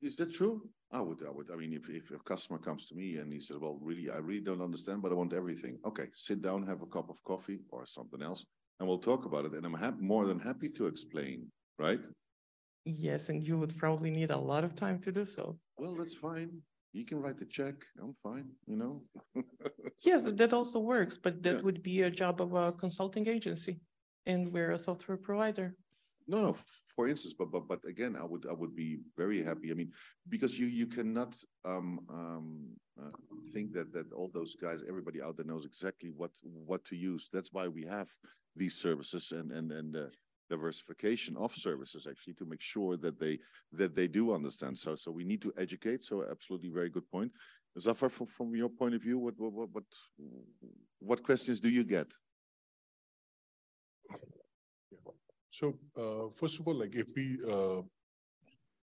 [0.02, 0.70] Is that true?
[0.92, 3.40] I would, I would, I mean, if, if a customer comes to me and he
[3.40, 5.80] says, well, really, I really don't understand, but I want everything.
[5.86, 8.46] Okay, sit down, have a cup of coffee or something else,
[8.80, 9.54] and we'll talk about it.
[9.54, 11.48] And I'm more than happy to explain,
[11.80, 12.00] right?
[12.86, 15.58] Yes, and you would probably need a lot of time to do so.
[15.78, 16.62] Well, that's fine.
[16.94, 17.76] You can write the check.
[18.02, 19.02] I'm fine, you know?
[20.06, 21.62] yes, that also works, but that yeah.
[21.62, 23.80] would be a job of a consulting agency.
[24.26, 25.76] And we're a software provider.
[26.28, 26.56] No, no.
[26.96, 29.72] For instance, but but but again, I would I would be very happy.
[29.72, 29.92] I mean,
[30.30, 32.70] because you you cannot um, um,
[33.02, 33.10] uh,
[33.52, 37.30] think that that all those guys, everybody out there knows exactly what what to use.
[37.34, 38.08] That's why we have
[38.56, 40.08] these services and and and uh,
[40.54, 43.36] diversification of services actually to make sure that they
[43.80, 44.74] that they do understand.
[44.84, 46.00] So so we need to educate.
[46.10, 47.32] So absolutely, very good point.
[47.86, 49.88] Zafar, from, from your point of view, what what what
[51.10, 52.10] what questions do you get?
[55.60, 55.66] So
[56.02, 57.82] uh, first of all, like if we uh,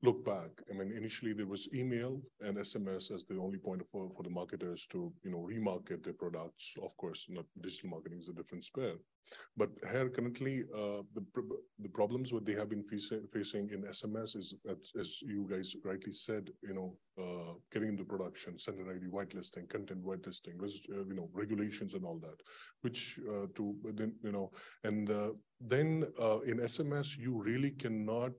[0.04, 4.10] look back, I mean, initially there was email and SMS as the only point for,
[4.16, 6.74] for the marketers to, you know, remarket their products.
[6.84, 8.98] Of course, not digital marketing is a different sphere.
[9.58, 11.24] But here currently, uh, the
[11.80, 16.14] the problems what they have been facing, facing in SMS is, as, you guys rightly
[16.14, 21.30] said, you know, uh, getting into production, sender ID whitelisting, content whitelisting, uh, you know,
[21.34, 22.40] regulations and all that,
[22.82, 24.52] which uh, to then you know,
[24.84, 25.32] and uh,
[25.68, 28.34] then uh, in SMS you really cannot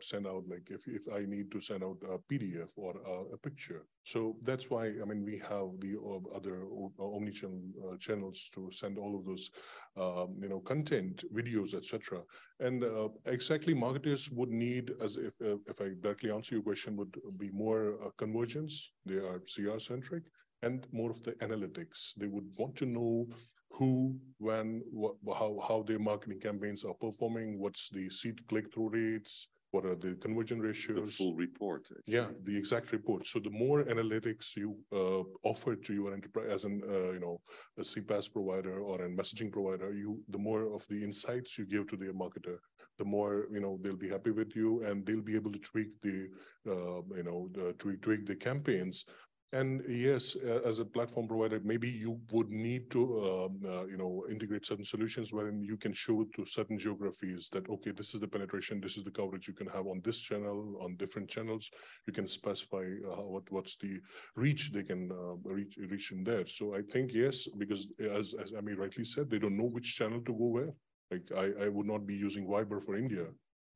[0.00, 3.38] send out like if if I need to send out a PDF or a, a
[3.38, 3.86] picture.
[4.04, 5.94] So that's why I mean we have the
[6.34, 6.66] other
[6.98, 9.50] omnichannel channels to send all of those
[9.96, 12.22] um, you know, content, videos, etc.
[12.60, 16.96] And uh, exactly, marketers would need, as if uh, if I directly answer your question,
[16.96, 18.92] would be more uh, convergence.
[19.04, 20.24] They are CR centric
[20.62, 22.12] and more of the analytics.
[22.16, 23.26] They would want to know
[23.70, 27.58] who, when, what, how how their marketing campaigns are performing.
[27.58, 29.48] What's the seat click through rates?
[29.72, 31.16] what are the conversion ratios?
[31.16, 31.82] The full report.
[31.82, 32.14] Actually.
[32.14, 33.26] Yeah, the exact report.
[33.26, 37.40] So the more analytics you uh, offer to your enterprise as an uh, you know
[37.78, 41.86] a CPaaS provider or a messaging provider, you the more of the insights you give
[41.88, 42.58] to the marketer,
[42.98, 45.90] the more you know they'll be happy with you and they'll be able to tweak
[46.02, 46.28] the
[46.68, 49.04] uh, you know the, tweak tweak the campaigns
[49.52, 54.24] and yes, as a platform provider, maybe you would need to, um, uh, you know,
[54.30, 58.28] integrate certain solutions wherein you can show to certain geographies that okay, this is the
[58.28, 61.68] penetration, this is the coverage you can have on this channel, on different channels.
[62.06, 64.00] You can specify uh, what what's the
[64.36, 66.46] reach they can uh, reach reach in there.
[66.46, 70.20] So I think yes, because as as Amy rightly said, they don't know which channel
[70.20, 70.72] to go where.
[71.10, 73.26] Like I I would not be using Viber for India,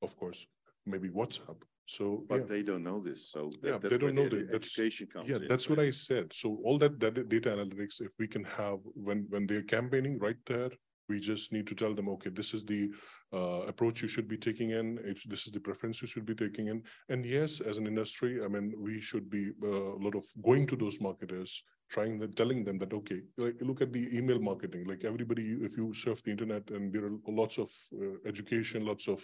[0.03, 0.47] of course.
[0.87, 2.47] Maybe WhatsApp so, but yeah.
[2.47, 3.31] they don't know this.
[3.31, 4.55] So that, yeah, they don't know that.
[4.55, 5.29] Education comes.
[5.29, 5.79] Yeah, in, that's right?
[5.79, 6.33] what I said.
[6.33, 10.39] So all that, that data analytics, if we can have when when they're campaigning right
[10.47, 10.71] there,
[11.11, 12.91] we just need to tell them, okay, this is the
[13.35, 14.99] uh, approach you should be taking in.
[15.05, 16.83] It's, this is the preference you should be taking in.
[17.11, 20.67] And yes, as an industry, I mean, we should be uh, a lot of going
[20.69, 21.63] to those marketers
[21.95, 24.85] trying that telling them that okay like look at the email marketing.
[24.85, 29.07] Like everybody if you surf the internet and there are lots of uh, education lots
[29.15, 29.21] of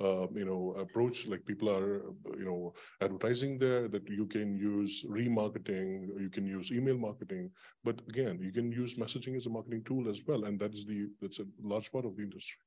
[0.00, 1.90] uh, you know approach like people are
[2.40, 5.88] you know advertising there that you can use remarketing
[6.24, 7.50] you can use email marketing.
[7.82, 11.08] But again you can use messaging as a marketing tool as well and that's the
[11.20, 12.62] that's a large part of the industry.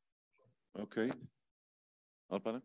[0.85, 1.09] Okay.
[2.31, 2.61] Alpana?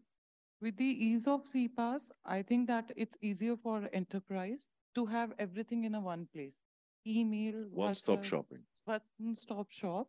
[0.63, 5.85] with the ease of CPaaS, I think that it's easier for enterprise to have everything
[5.85, 6.59] in a one place
[7.07, 8.65] email, one-stop shopping.
[8.85, 10.09] One-stop shop,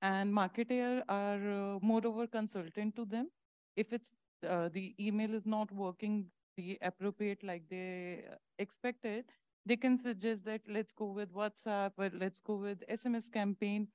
[0.00, 3.30] and marketer are uh, moreover consultant to them.
[3.76, 4.12] If it's
[4.46, 6.26] uh, the email is not working
[6.56, 8.24] the appropriate like they
[8.58, 9.24] expected,
[9.64, 13.88] they can suggest that let's go with WhatsApp or let's go with SMS campaign.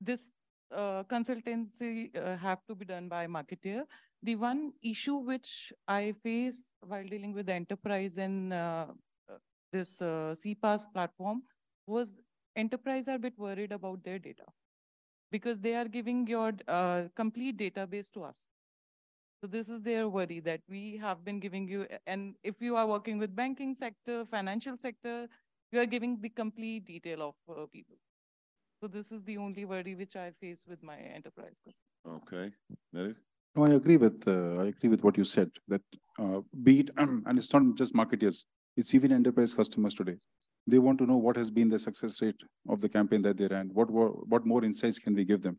[0.00, 0.28] This
[0.74, 3.84] uh, consultancy uh, have to be done by marketer.
[4.22, 8.86] The one issue which I face while dealing with the enterprise and uh,
[9.30, 9.36] uh
[9.72, 11.42] this uh, CPaaS platform
[11.86, 12.14] was
[12.56, 14.44] enterprise are a bit worried about their data
[15.30, 18.36] because they are giving your uh, complete database to us.
[19.40, 22.86] So this is their worry that we have been giving you, and if you are
[22.86, 25.28] working with banking sector, financial sector,
[25.70, 27.96] you are giving the complete detail of uh, people.
[28.80, 32.20] So this is the only worry which I face with my enterprise customer.
[32.22, 32.52] Okay,
[32.92, 33.16] Nadir?
[33.54, 35.50] No, I agree with uh, I agree with what you said.
[35.68, 35.82] That
[36.18, 40.16] uh, be it, and it's not just marketers; it's even enterprise customers today
[40.66, 43.46] they want to know what has been the success rate of the campaign that they
[43.46, 43.68] ran.
[43.72, 45.58] What what more insights can we give them?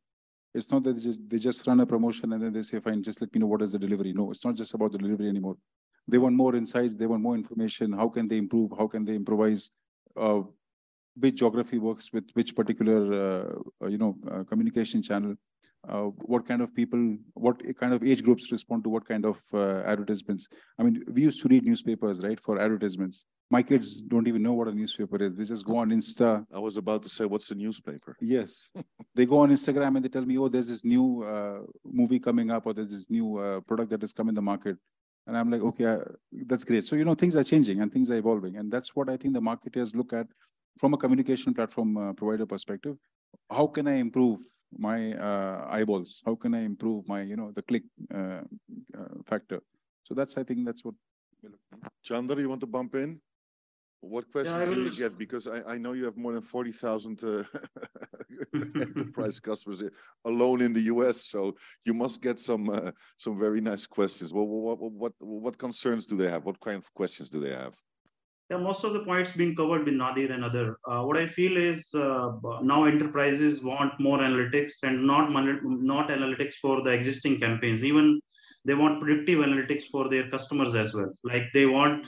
[0.53, 3.03] It's not that they just they just run a promotion and then they say, fine,
[3.03, 4.13] just let me know what is the delivery.
[4.13, 5.57] No, it's not just about the delivery anymore.
[6.07, 6.95] They want more insights.
[6.95, 7.91] They want more information.
[7.91, 8.71] How can they improve?
[8.77, 9.69] How can they improvise?
[10.15, 10.41] Uh,
[11.17, 12.99] which geography works with which particular
[13.81, 15.35] uh, you know uh, communication channel?
[15.87, 19.39] Uh, what kind of people, what kind of age groups respond to what kind of
[19.53, 20.47] uh, advertisements.
[20.79, 23.25] I mean, we used to read newspapers, right, for advertisements.
[23.51, 25.35] My kids don't even know what a newspaper is.
[25.35, 26.45] They just go on Insta.
[26.53, 28.17] I was about to say, what's the newspaper?
[28.19, 28.71] Yes.
[29.15, 32.49] they go on Instagram and they tell me, oh, there's this new uh, movie coming
[32.49, 34.77] up or there's this new uh, product that has come in the market.
[35.27, 35.97] And I'm like, okay, uh,
[36.47, 36.85] that's great.
[36.85, 38.57] So, you know, things are changing and things are evolving.
[38.57, 40.27] And that's what I think the marketers look at
[40.79, 42.97] from a communication platform uh, provider perspective.
[43.49, 44.39] How can I improve
[44.77, 46.21] my uh, eyeballs?
[46.25, 48.41] How can I improve my, you know, the click uh,
[48.97, 49.61] uh, factor?
[50.03, 50.95] So that's, I think that's what.
[52.03, 53.19] Chandra, you want to bump in?
[54.01, 55.17] What questions yeah, do you get?
[55.17, 57.43] Because I, I know you have more than 40,000 uh,
[58.53, 59.83] enterprise customers
[60.23, 61.25] alone in the US.
[61.25, 64.33] So you must get some uh, some very nice questions.
[64.33, 66.45] Well, What, what, what, what concerns do they have?
[66.45, 67.75] What kind of questions do they have?
[68.49, 70.77] Yeah, most of the points being covered with Nadir and other.
[70.87, 72.31] Uh, what I feel is uh,
[72.61, 77.83] now enterprises want more analytics and not not analytics for the existing campaigns.
[77.83, 78.21] Even
[78.63, 81.11] they want predictive analytics for their customers as well.
[81.23, 82.07] Like they want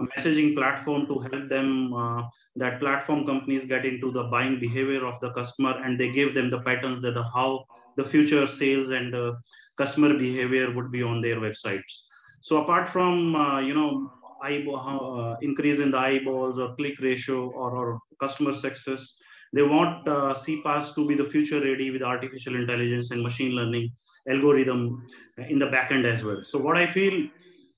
[0.00, 1.92] a messaging platform to help them.
[1.94, 2.22] Uh,
[2.56, 6.50] that platform companies get into the buying behavior of the customer and they give them
[6.50, 7.64] the patterns that the how
[7.96, 9.32] the future sales and uh,
[9.76, 12.02] customer behavior would be on their websites.
[12.40, 14.10] So apart from uh, you know
[14.42, 19.16] eyeball, uh, increase in the eyeballs or click ratio or, or customer success.
[19.52, 23.92] They want uh, CPaaS to be the future ready with artificial intelligence and machine learning
[24.28, 25.06] algorithm
[25.38, 26.42] in the backend as well.
[26.42, 27.28] So what I feel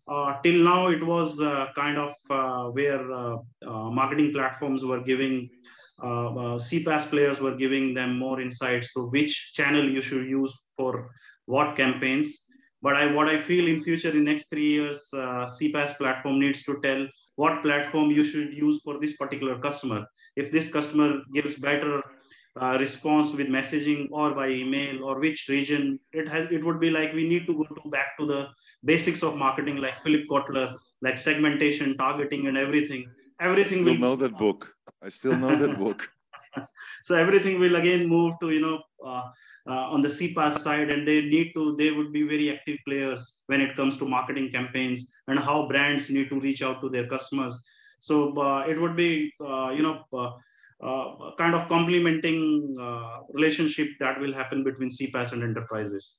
[0.09, 3.37] uh, till now it was uh, kind of uh, where uh,
[3.67, 5.51] uh, marketing platforms were giving
[6.01, 11.11] CPaaS players were giving them more insights to which channel you should use for
[11.47, 12.45] what campaigns.
[12.81, 16.63] But I, what I feel in future, in next three years, uh, CPaaS platform needs
[16.65, 17.07] to tell
[17.37, 20.07] what platform you should use for this particular customer.
[20.37, 22.03] If this customer gives better
[22.61, 26.91] uh, response with messaging or by email or which region it has it would be
[26.91, 28.49] like we need to go to back to the
[28.85, 33.09] basics of marketing like philip kotler like segmentation targeting and everything.
[33.41, 34.75] Everything I still will know that book.
[35.01, 36.11] I still know that book
[37.09, 38.79] so everything will again move to you know
[39.11, 39.23] uh,
[39.73, 43.41] uh, on the CPaaS side, and they need to they would be very active players
[43.47, 47.07] when it comes to marketing campaigns and how brands need to reach out to their
[47.15, 47.65] customers.
[48.01, 50.33] So uh, it would be uh, you know uh,
[50.89, 52.77] uh, kind of complementing
[53.33, 56.19] relationship that will happen between CPaaS and enterprises.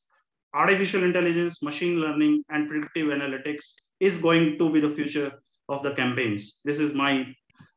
[0.55, 5.31] Artificial intelligence, machine learning, and predictive analytics is going to be the future
[5.67, 6.61] of the campaigns.
[6.65, 7.27] This is my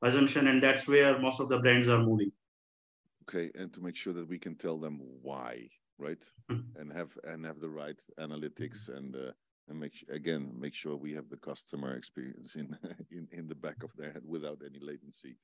[0.00, 2.32] assumption, and that's where most of the brands are moving
[3.22, 5.68] okay and to make sure that we can tell them why
[5.98, 6.80] right Mm-hmm.
[6.80, 9.32] and have and have the right analytics and uh,
[9.68, 12.76] and make again make sure we have the customer experience in
[13.10, 15.36] in, in the back of their head without any latency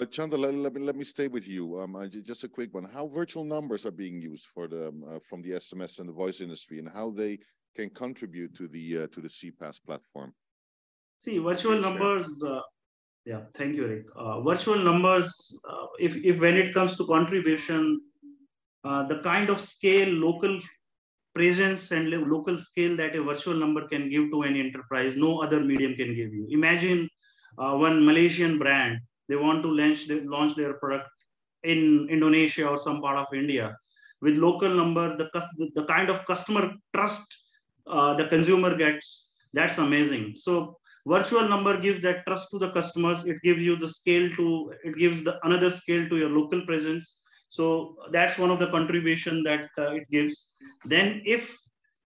[0.00, 1.80] uh, Chanda, let, let me let me stay with you.
[1.80, 2.84] Um, just a quick one.
[2.84, 6.12] How virtual numbers are being used for the um, uh, from the SMS and the
[6.12, 7.38] voice industry, and how they
[7.74, 10.34] can contribute to the uh, to the CPaaS platform?
[11.20, 12.42] See, virtual numbers.
[13.24, 14.06] Yeah, thank you, Rick.
[14.16, 15.32] Uh, virtual numbers.
[15.68, 18.00] Uh, if if when it comes to contribution,
[18.84, 20.58] uh, the kind of scale, local
[21.34, 25.40] presence, and lo- local scale that a virtual number can give to any enterprise, no
[25.40, 26.46] other medium can give you.
[26.50, 27.08] Imagine
[27.58, 28.98] uh, one Malaysian brand.
[29.28, 30.06] They want to launch
[30.36, 31.08] launch their product
[31.62, 33.74] in Indonesia or some part of India.
[34.20, 37.24] With local number, the the, the kind of customer trust
[37.86, 40.34] uh, the consumer gets, that's amazing.
[40.34, 43.24] So virtual number gives that trust to the customers.
[43.24, 47.20] It gives you the scale to it gives the another scale to your local presence.
[47.48, 50.48] So that's one of the contribution that uh, it gives.
[50.84, 51.56] Then if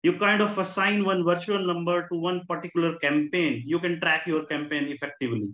[0.03, 4.45] you kind of assign one virtual number to one particular campaign you can track your
[4.45, 5.49] campaign effectively.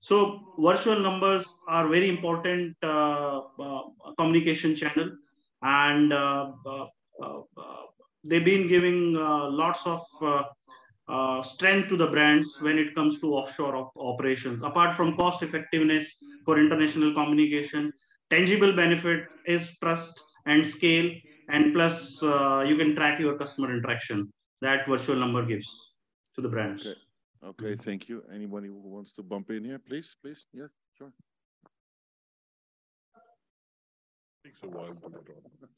[0.00, 3.82] So virtual numbers are very important uh, uh,
[4.18, 5.12] communication channel.
[5.62, 6.86] And uh, uh,
[7.22, 7.40] uh,
[8.22, 10.02] they've been giving lots of
[11.08, 14.62] uh, strength to the brands when it comes to offshore op- operations.
[14.62, 17.92] Apart from cost effectiveness for international communication,
[18.30, 21.10] tangible benefit is trust and scale,
[21.48, 25.68] and plus uh, you can track your customer interaction that virtual number gives
[26.34, 26.86] to the brands.
[26.86, 26.98] Okay.
[27.44, 28.22] Okay, thank you.
[28.32, 30.46] Anybody who wants to bump in here, please, please?
[30.54, 31.12] Yes, sure.
[34.54, 35.68] Takes a while to on.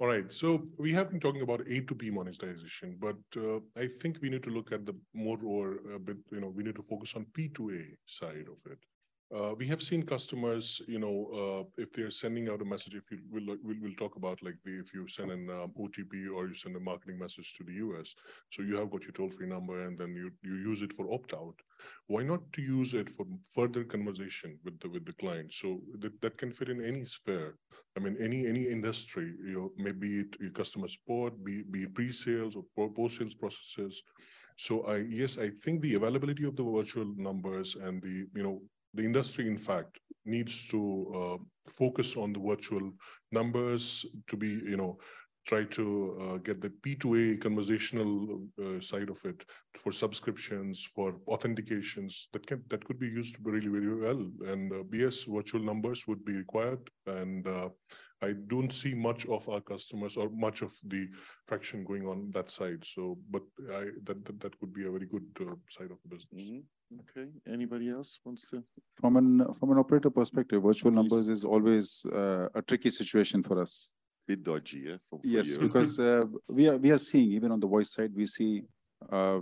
[0.00, 3.86] All right, so we have been talking about A to B monetization, but uh, I
[4.00, 6.74] think we need to look at the more or a bit, you know, we need
[6.76, 8.78] to focus on P to A side of it.
[9.34, 13.10] Uh, we have seen customers, you know, uh, if they're sending out a message, if
[13.10, 16.48] you will, we'll, we'll talk about like the, if you send an um, OTP or
[16.48, 18.14] you send a marketing message to the US,
[18.50, 21.10] so you have got your toll free number and then you, you use it for
[21.10, 21.54] opt out.
[22.08, 23.24] Why not to use it for
[23.54, 25.54] further conversation with the, with the client?
[25.54, 27.56] So that, that can fit in any sphere.
[27.96, 31.94] I mean, any any industry, you know, maybe it your customer support, be be it
[31.94, 34.02] pre-sales or post-sales processes.
[34.56, 38.62] So I yes, I think the availability of the virtual numbers and the you know
[38.94, 40.80] the industry, in fact, needs to
[41.14, 42.92] uh, focus on the virtual
[43.32, 44.98] numbers to be you know
[45.46, 49.44] try to uh, get the P2A conversational uh, side of it
[49.78, 54.24] for subscriptions, for authentications that can that could be used really very well.
[54.46, 56.88] And uh, yes, virtual numbers would be required.
[57.06, 57.70] And uh,
[58.22, 61.08] I don't see much of our customers or much of the
[61.48, 62.84] traction going on that side.
[62.84, 63.42] So, but
[63.80, 66.44] I that that, that could be a very good uh, side of the business.
[66.44, 66.62] Mhm.
[67.00, 68.62] Okay, anybody else wants to?
[69.00, 70.96] From an from an operator perspective, virtual Please.
[71.00, 73.90] numbers is always uh, a tricky situation for us.
[74.28, 74.98] Bit dodgy, yeah?
[75.10, 75.58] for- for Yes, you.
[75.58, 78.62] because uh, we are we are seeing even on the voice side, we see
[79.10, 79.40] uh,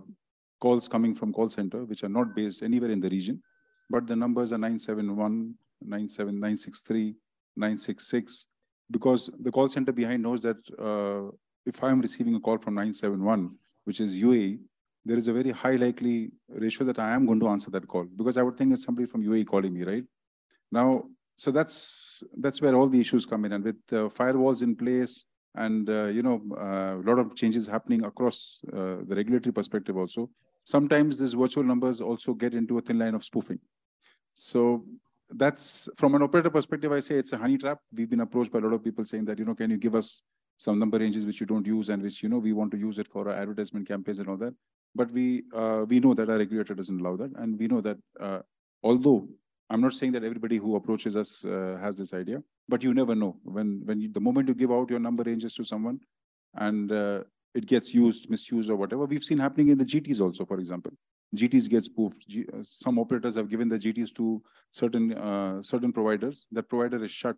[0.60, 3.42] calls coming from call center which are not based anywhere in the region,
[3.90, 7.14] but the numbers are 971, 97, 963,
[7.56, 8.46] 966,
[8.90, 11.30] because the call center behind knows that uh,
[11.66, 14.58] if I am receiving a call from 971, which is UAE,
[15.04, 18.04] there is a very high likely ratio that I am going to answer that call
[18.04, 20.04] because I would think it's somebody from UAE calling me, right?
[20.70, 21.04] Now,
[21.36, 25.24] so that's that's where all the issues come in, and with uh, firewalls in place,
[25.54, 30.28] and uh, you know a lot of changes happening across uh, the regulatory perspective also.
[30.64, 33.58] Sometimes these virtual numbers also get into a thin line of spoofing.
[34.34, 34.84] So
[35.34, 36.92] that's from an operator perspective.
[36.92, 37.78] I say it's a honey trap.
[37.94, 39.94] We've been approached by a lot of people saying that you know, can you give
[39.94, 40.22] us
[40.56, 42.98] some number ranges which you don't use and which you know we want to use
[42.98, 44.54] it for our advertisement campaigns and all that.
[44.94, 47.98] But we uh, we know that our regulator doesn't allow that, and we know that
[48.20, 48.40] uh,
[48.82, 49.28] although
[49.70, 53.14] I'm not saying that everybody who approaches us uh, has this idea, but you never
[53.14, 53.36] know.
[53.44, 56.00] When when you, the moment you give out your number ranges to someone,
[56.56, 57.20] and uh,
[57.54, 60.44] it gets used, misused, or whatever, we've seen happening in the GTs also.
[60.44, 60.92] For example,
[61.34, 62.26] GTs gets spoofed.
[62.28, 66.46] G, uh, some operators have given the GTs to certain uh, certain providers.
[66.50, 67.36] That provider is shut,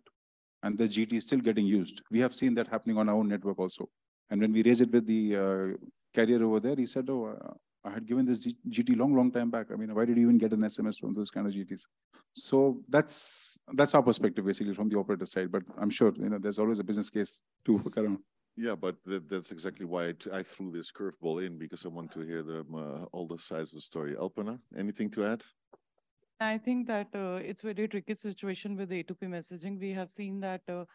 [0.63, 2.01] and the GT is still getting used.
[2.09, 3.89] We have seen that happening on our own network also.
[4.29, 5.77] And when we raised it with the uh,
[6.13, 7.53] carrier over there, he said, "Oh, uh,
[7.85, 9.67] I had given this G GT long, long time back.
[9.71, 11.81] I mean, why did you even get an SMS from those kind of GTs?
[12.33, 15.51] So that's that's our perspective basically from the operator side.
[15.51, 18.19] But I'm sure you know there's always a business case to work around.
[18.55, 22.11] Yeah, but that, that's exactly why I, I threw this curveball in because I want
[22.11, 24.13] to hear the uh, all the sides of the story.
[24.13, 25.41] Alpana, anything to add?
[26.39, 29.79] I think that uh, it's very tricky situation with A2P messaging.
[29.79, 30.85] We have seen that uh,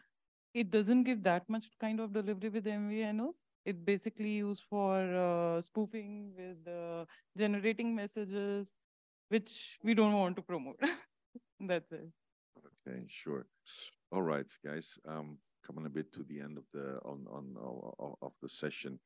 [0.54, 3.34] it doesn't give that much kind of delivery with MVNOs
[3.68, 4.94] it basically used for
[5.24, 7.04] uh, spoofing with uh,
[7.36, 8.72] generating messages,
[9.28, 10.80] which we don't want to promote.
[11.60, 12.08] That's it.
[12.86, 13.46] Okay, sure.
[14.10, 14.98] All right, guys.
[15.06, 15.36] Um,
[15.68, 18.98] coming a bit to the end of the on on, of the session.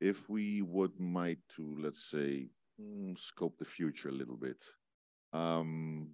[0.00, 2.48] If we would might to let's say
[2.80, 4.62] mm, scope the future a little bit.
[5.32, 6.08] Um,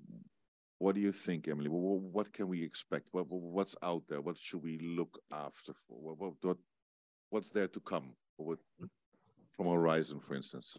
[0.78, 1.68] what do you think, Emily?
[1.68, 3.08] What, what can we expect?
[3.12, 4.20] What, what's out there?
[4.20, 5.96] What should we look after for?
[6.16, 6.56] What, what,
[7.30, 8.58] what's there to come what,
[9.56, 10.76] from HORISEN, for instance?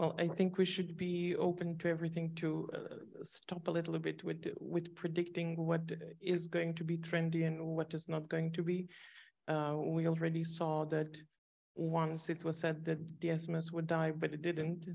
[0.00, 4.24] Well, I think we should be open to everything to uh, stop a little bit
[4.24, 5.82] with with predicting what
[6.22, 8.88] is going to be trendy and what is not going to be.
[9.46, 11.20] Uh, we already saw that
[11.74, 14.88] once it was said that the SMS would die, but it didn't.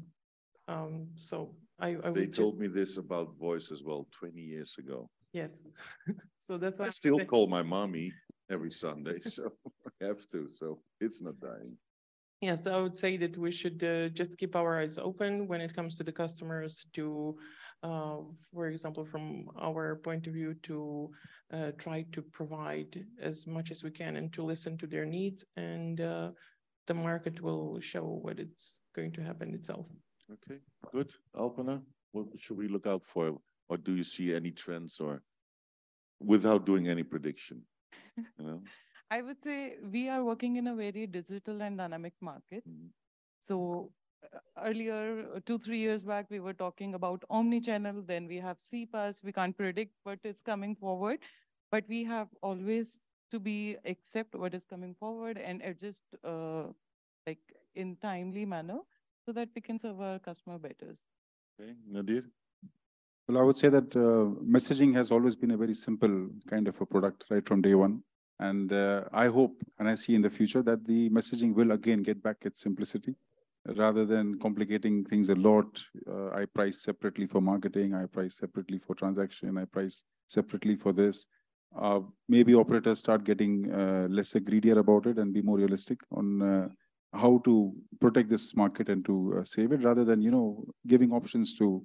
[0.68, 2.62] Um, so I, I they told just...
[2.62, 5.08] me this about voice as well 20 years ago.
[5.34, 5.52] Yes.
[6.40, 8.12] so that's why I still call my mommy
[8.50, 9.52] every Sunday, so
[10.02, 10.50] I have to.
[10.50, 11.78] So it's not dying.
[12.42, 15.74] Yes, I would say that we should uh, just keep our eyes open when it
[15.74, 17.38] comes to the customers to,
[17.82, 18.18] uh,
[18.52, 21.12] for example, from our point of view, to
[21.54, 25.46] uh, try to provide as much as we can and to listen to their needs.
[25.56, 26.32] And uh,
[26.88, 29.88] the market will show what it's going to happen itself.
[30.32, 30.60] Okay,
[30.92, 31.14] good.
[31.36, 31.82] Alpana,
[32.12, 33.38] what should we look out for?
[33.70, 35.22] or do you see any trends or
[36.20, 37.62] without doing any prediction
[38.18, 38.62] you know
[39.18, 39.58] i would say
[39.96, 42.88] we are working in a very digital and dynamic market mm-hmm.
[43.40, 43.90] so
[44.24, 44.40] uh,
[44.70, 49.24] earlier uh, two three years back we were talking about omni-channel then we have CPaaS
[49.24, 51.20] we can't predict what is coming forward
[51.72, 53.00] but we have always
[53.32, 56.64] to be accept what is coming forward and adjust uh,
[57.28, 58.80] like in timely manner
[59.26, 60.96] so that we can serve our customer better
[61.60, 62.26] okay nadir
[63.28, 66.80] well, I would say that uh, messaging has always been a very simple kind of
[66.80, 68.04] a product right from day one.
[68.40, 72.04] And uh, I hope and I see in the future that the messaging will again
[72.04, 73.16] get back its simplicity
[73.66, 75.82] rather than complicating things a lot.
[76.10, 80.92] Uh, I price separately for marketing, I price separately for transaction, I price separately for
[80.92, 81.28] this.
[81.78, 86.42] Uh, maybe operators start getting uh, less greedier about it and be more realistic on
[86.42, 86.70] uh,
[87.14, 91.54] how to protect this market and to save it rather than, you know, giving options
[91.56, 91.84] to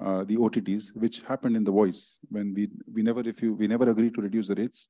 [0.00, 3.66] uh, the OTTs, which happened in the voice when we we never if you we
[3.66, 4.88] never agreed to reduce the rates,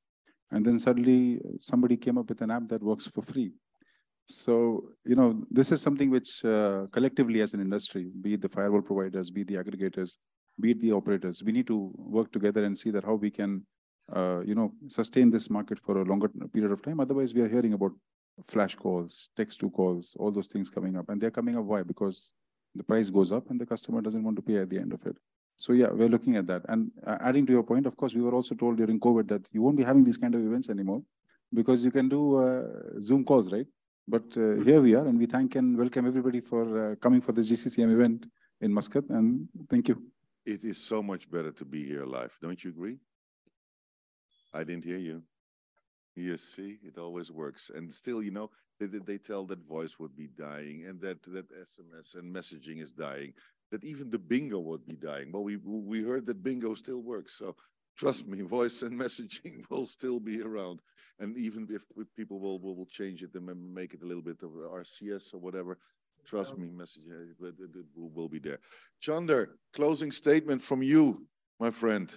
[0.53, 3.51] and then suddenly somebody came up with an app that works for free.
[4.25, 4.53] So
[5.05, 8.81] you know this is something which uh, collectively as an industry, be it the firewall
[8.81, 10.11] providers, be the aggregators,
[10.61, 13.65] be it the operators, we need to work together and see that how we can
[14.15, 16.99] uh, you know sustain this market for a longer period of time.
[16.99, 17.91] Otherwise, we are hearing about
[18.47, 21.83] flash calls, text to calls, all those things coming up, and they're coming up why
[21.83, 22.31] because
[22.75, 25.05] the price goes up and the customer doesn't want to pay at the end of
[25.05, 25.17] it.
[25.57, 26.63] So yeah, we're looking at that.
[26.67, 29.45] And uh, adding to your point, of course, we were also told during COVID that
[29.51, 31.01] you won't be having these kind of events anymore
[31.53, 33.67] because you can do uh, Zoom calls, right?
[34.07, 37.31] But uh, here we are, and we thank and welcome everybody for uh, coming for
[37.31, 38.25] this GCCM event
[38.59, 40.01] in Muscat, and thank you.
[40.45, 42.37] It is so much better to be here live.
[42.41, 42.97] Don't you agree?
[44.53, 45.23] I didn't hear you.
[46.15, 47.71] You see, it always works.
[47.73, 48.49] And still, you know,
[48.79, 52.91] they, they tell that voice would be dying and that, that SMS and messaging is
[52.91, 53.33] dying,
[53.73, 55.31] that even the bingo would be dying.
[55.31, 57.39] Well, we, we heard that bingo still works.
[57.39, 57.55] So
[57.97, 60.79] trust me, voice and messaging will still be around.
[61.19, 61.81] And even if
[62.15, 65.39] people will, will, will change it and make it a little bit of RCS or
[65.39, 65.79] whatever,
[66.23, 68.59] trust me, messaging uh, it, it, it will, will be there.
[69.01, 71.25] Chander, closing statement from you,
[71.59, 72.13] my friend.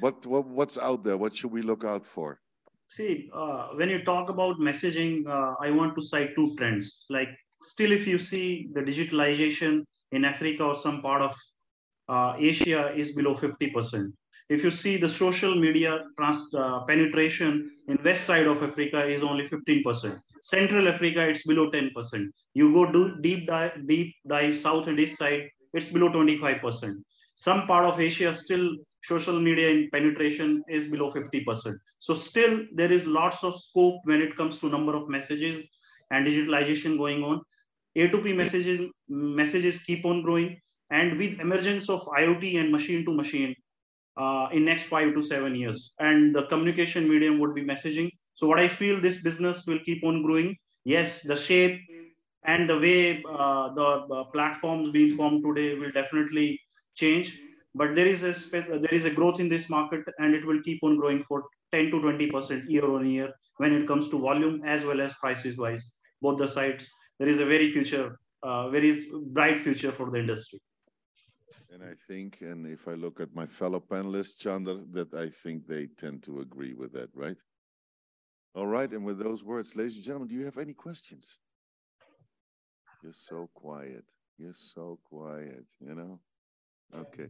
[0.00, 1.18] What, what what's out there?
[1.18, 2.40] What should we look out for?
[2.88, 7.04] See, uh, when you talk about messaging, uh, I want to cite two trends.
[7.10, 7.28] Like,
[7.60, 11.34] still, if you see the digitalization in Africa or some part of
[12.08, 14.12] uh, Asia is below 50%.
[14.48, 19.22] If you see the social media trans, uh, penetration in west side of Africa is
[19.22, 20.20] only 15%.
[20.42, 22.26] Central Africa, it's below 10%.
[22.54, 26.94] You go do deep dive, deep dive south and east side, it's below 25%.
[27.34, 31.76] Some part of Asia still social media in penetration is below 50%.
[31.98, 35.64] So still there is lots of scope when it comes to number of messages
[36.10, 37.40] and digitalization going on.
[37.96, 40.58] A2P messages messages keep on growing.
[40.90, 43.54] And with emergence of IoT and machine to machine
[44.16, 48.10] uh, in next five to seven years, and the communication medium would be messaging.
[48.34, 50.56] So what I feel this business will keep on growing.
[50.84, 51.80] Yes, the shape
[52.44, 56.60] and the way uh, the uh, platforms being formed today will definitely
[56.94, 57.40] change
[57.74, 58.32] but there is a
[58.84, 61.90] there is a growth in this market and it will keep on growing for 10
[61.90, 65.56] to 20 percent year on year when it comes to volume as well as prices
[65.56, 65.86] wise
[66.20, 66.90] both the sides
[67.22, 70.58] there is a very future uh, very bright future for the industry.
[71.72, 75.58] And i think and if i look at my fellow panelists chandra that i think
[75.66, 77.40] they tend to agree with that right?
[78.56, 81.38] All right and with those words ladies and gentlemen do you have any questions?
[83.02, 84.04] You're so quiet.
[84.38, 86.14] You're so quiet you know?
[87.02, 87.28] Okay.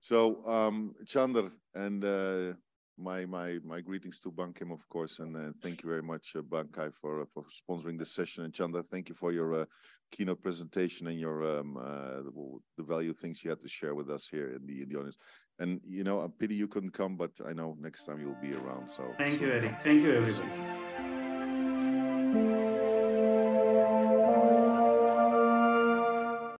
[0.00, 0.20] So,
[0.56, 2.52] um, Chandra, and uh,
[2.98, 6.42] my my my greetings to Bankim, of course, and uh, thank you very much, uh,
[6.42, 8.44] Bankai, for for sponsoring this session.
[8.44, 9.64] And Chanda, thank you for your uh,
[10.10, 12.32] keynote presentation and your um, uh, the,
[12.78, 15.16] the, value things you had to share with us here in the in the audience.
[15.58, 18.54] And you know, a pity you couldn't come, but I know next time you'll be
[18.54, 18.88] around.
[18.88, 19.80] So, thank so, you, Eric.
[19.82, 20.50] Thank you, everybody.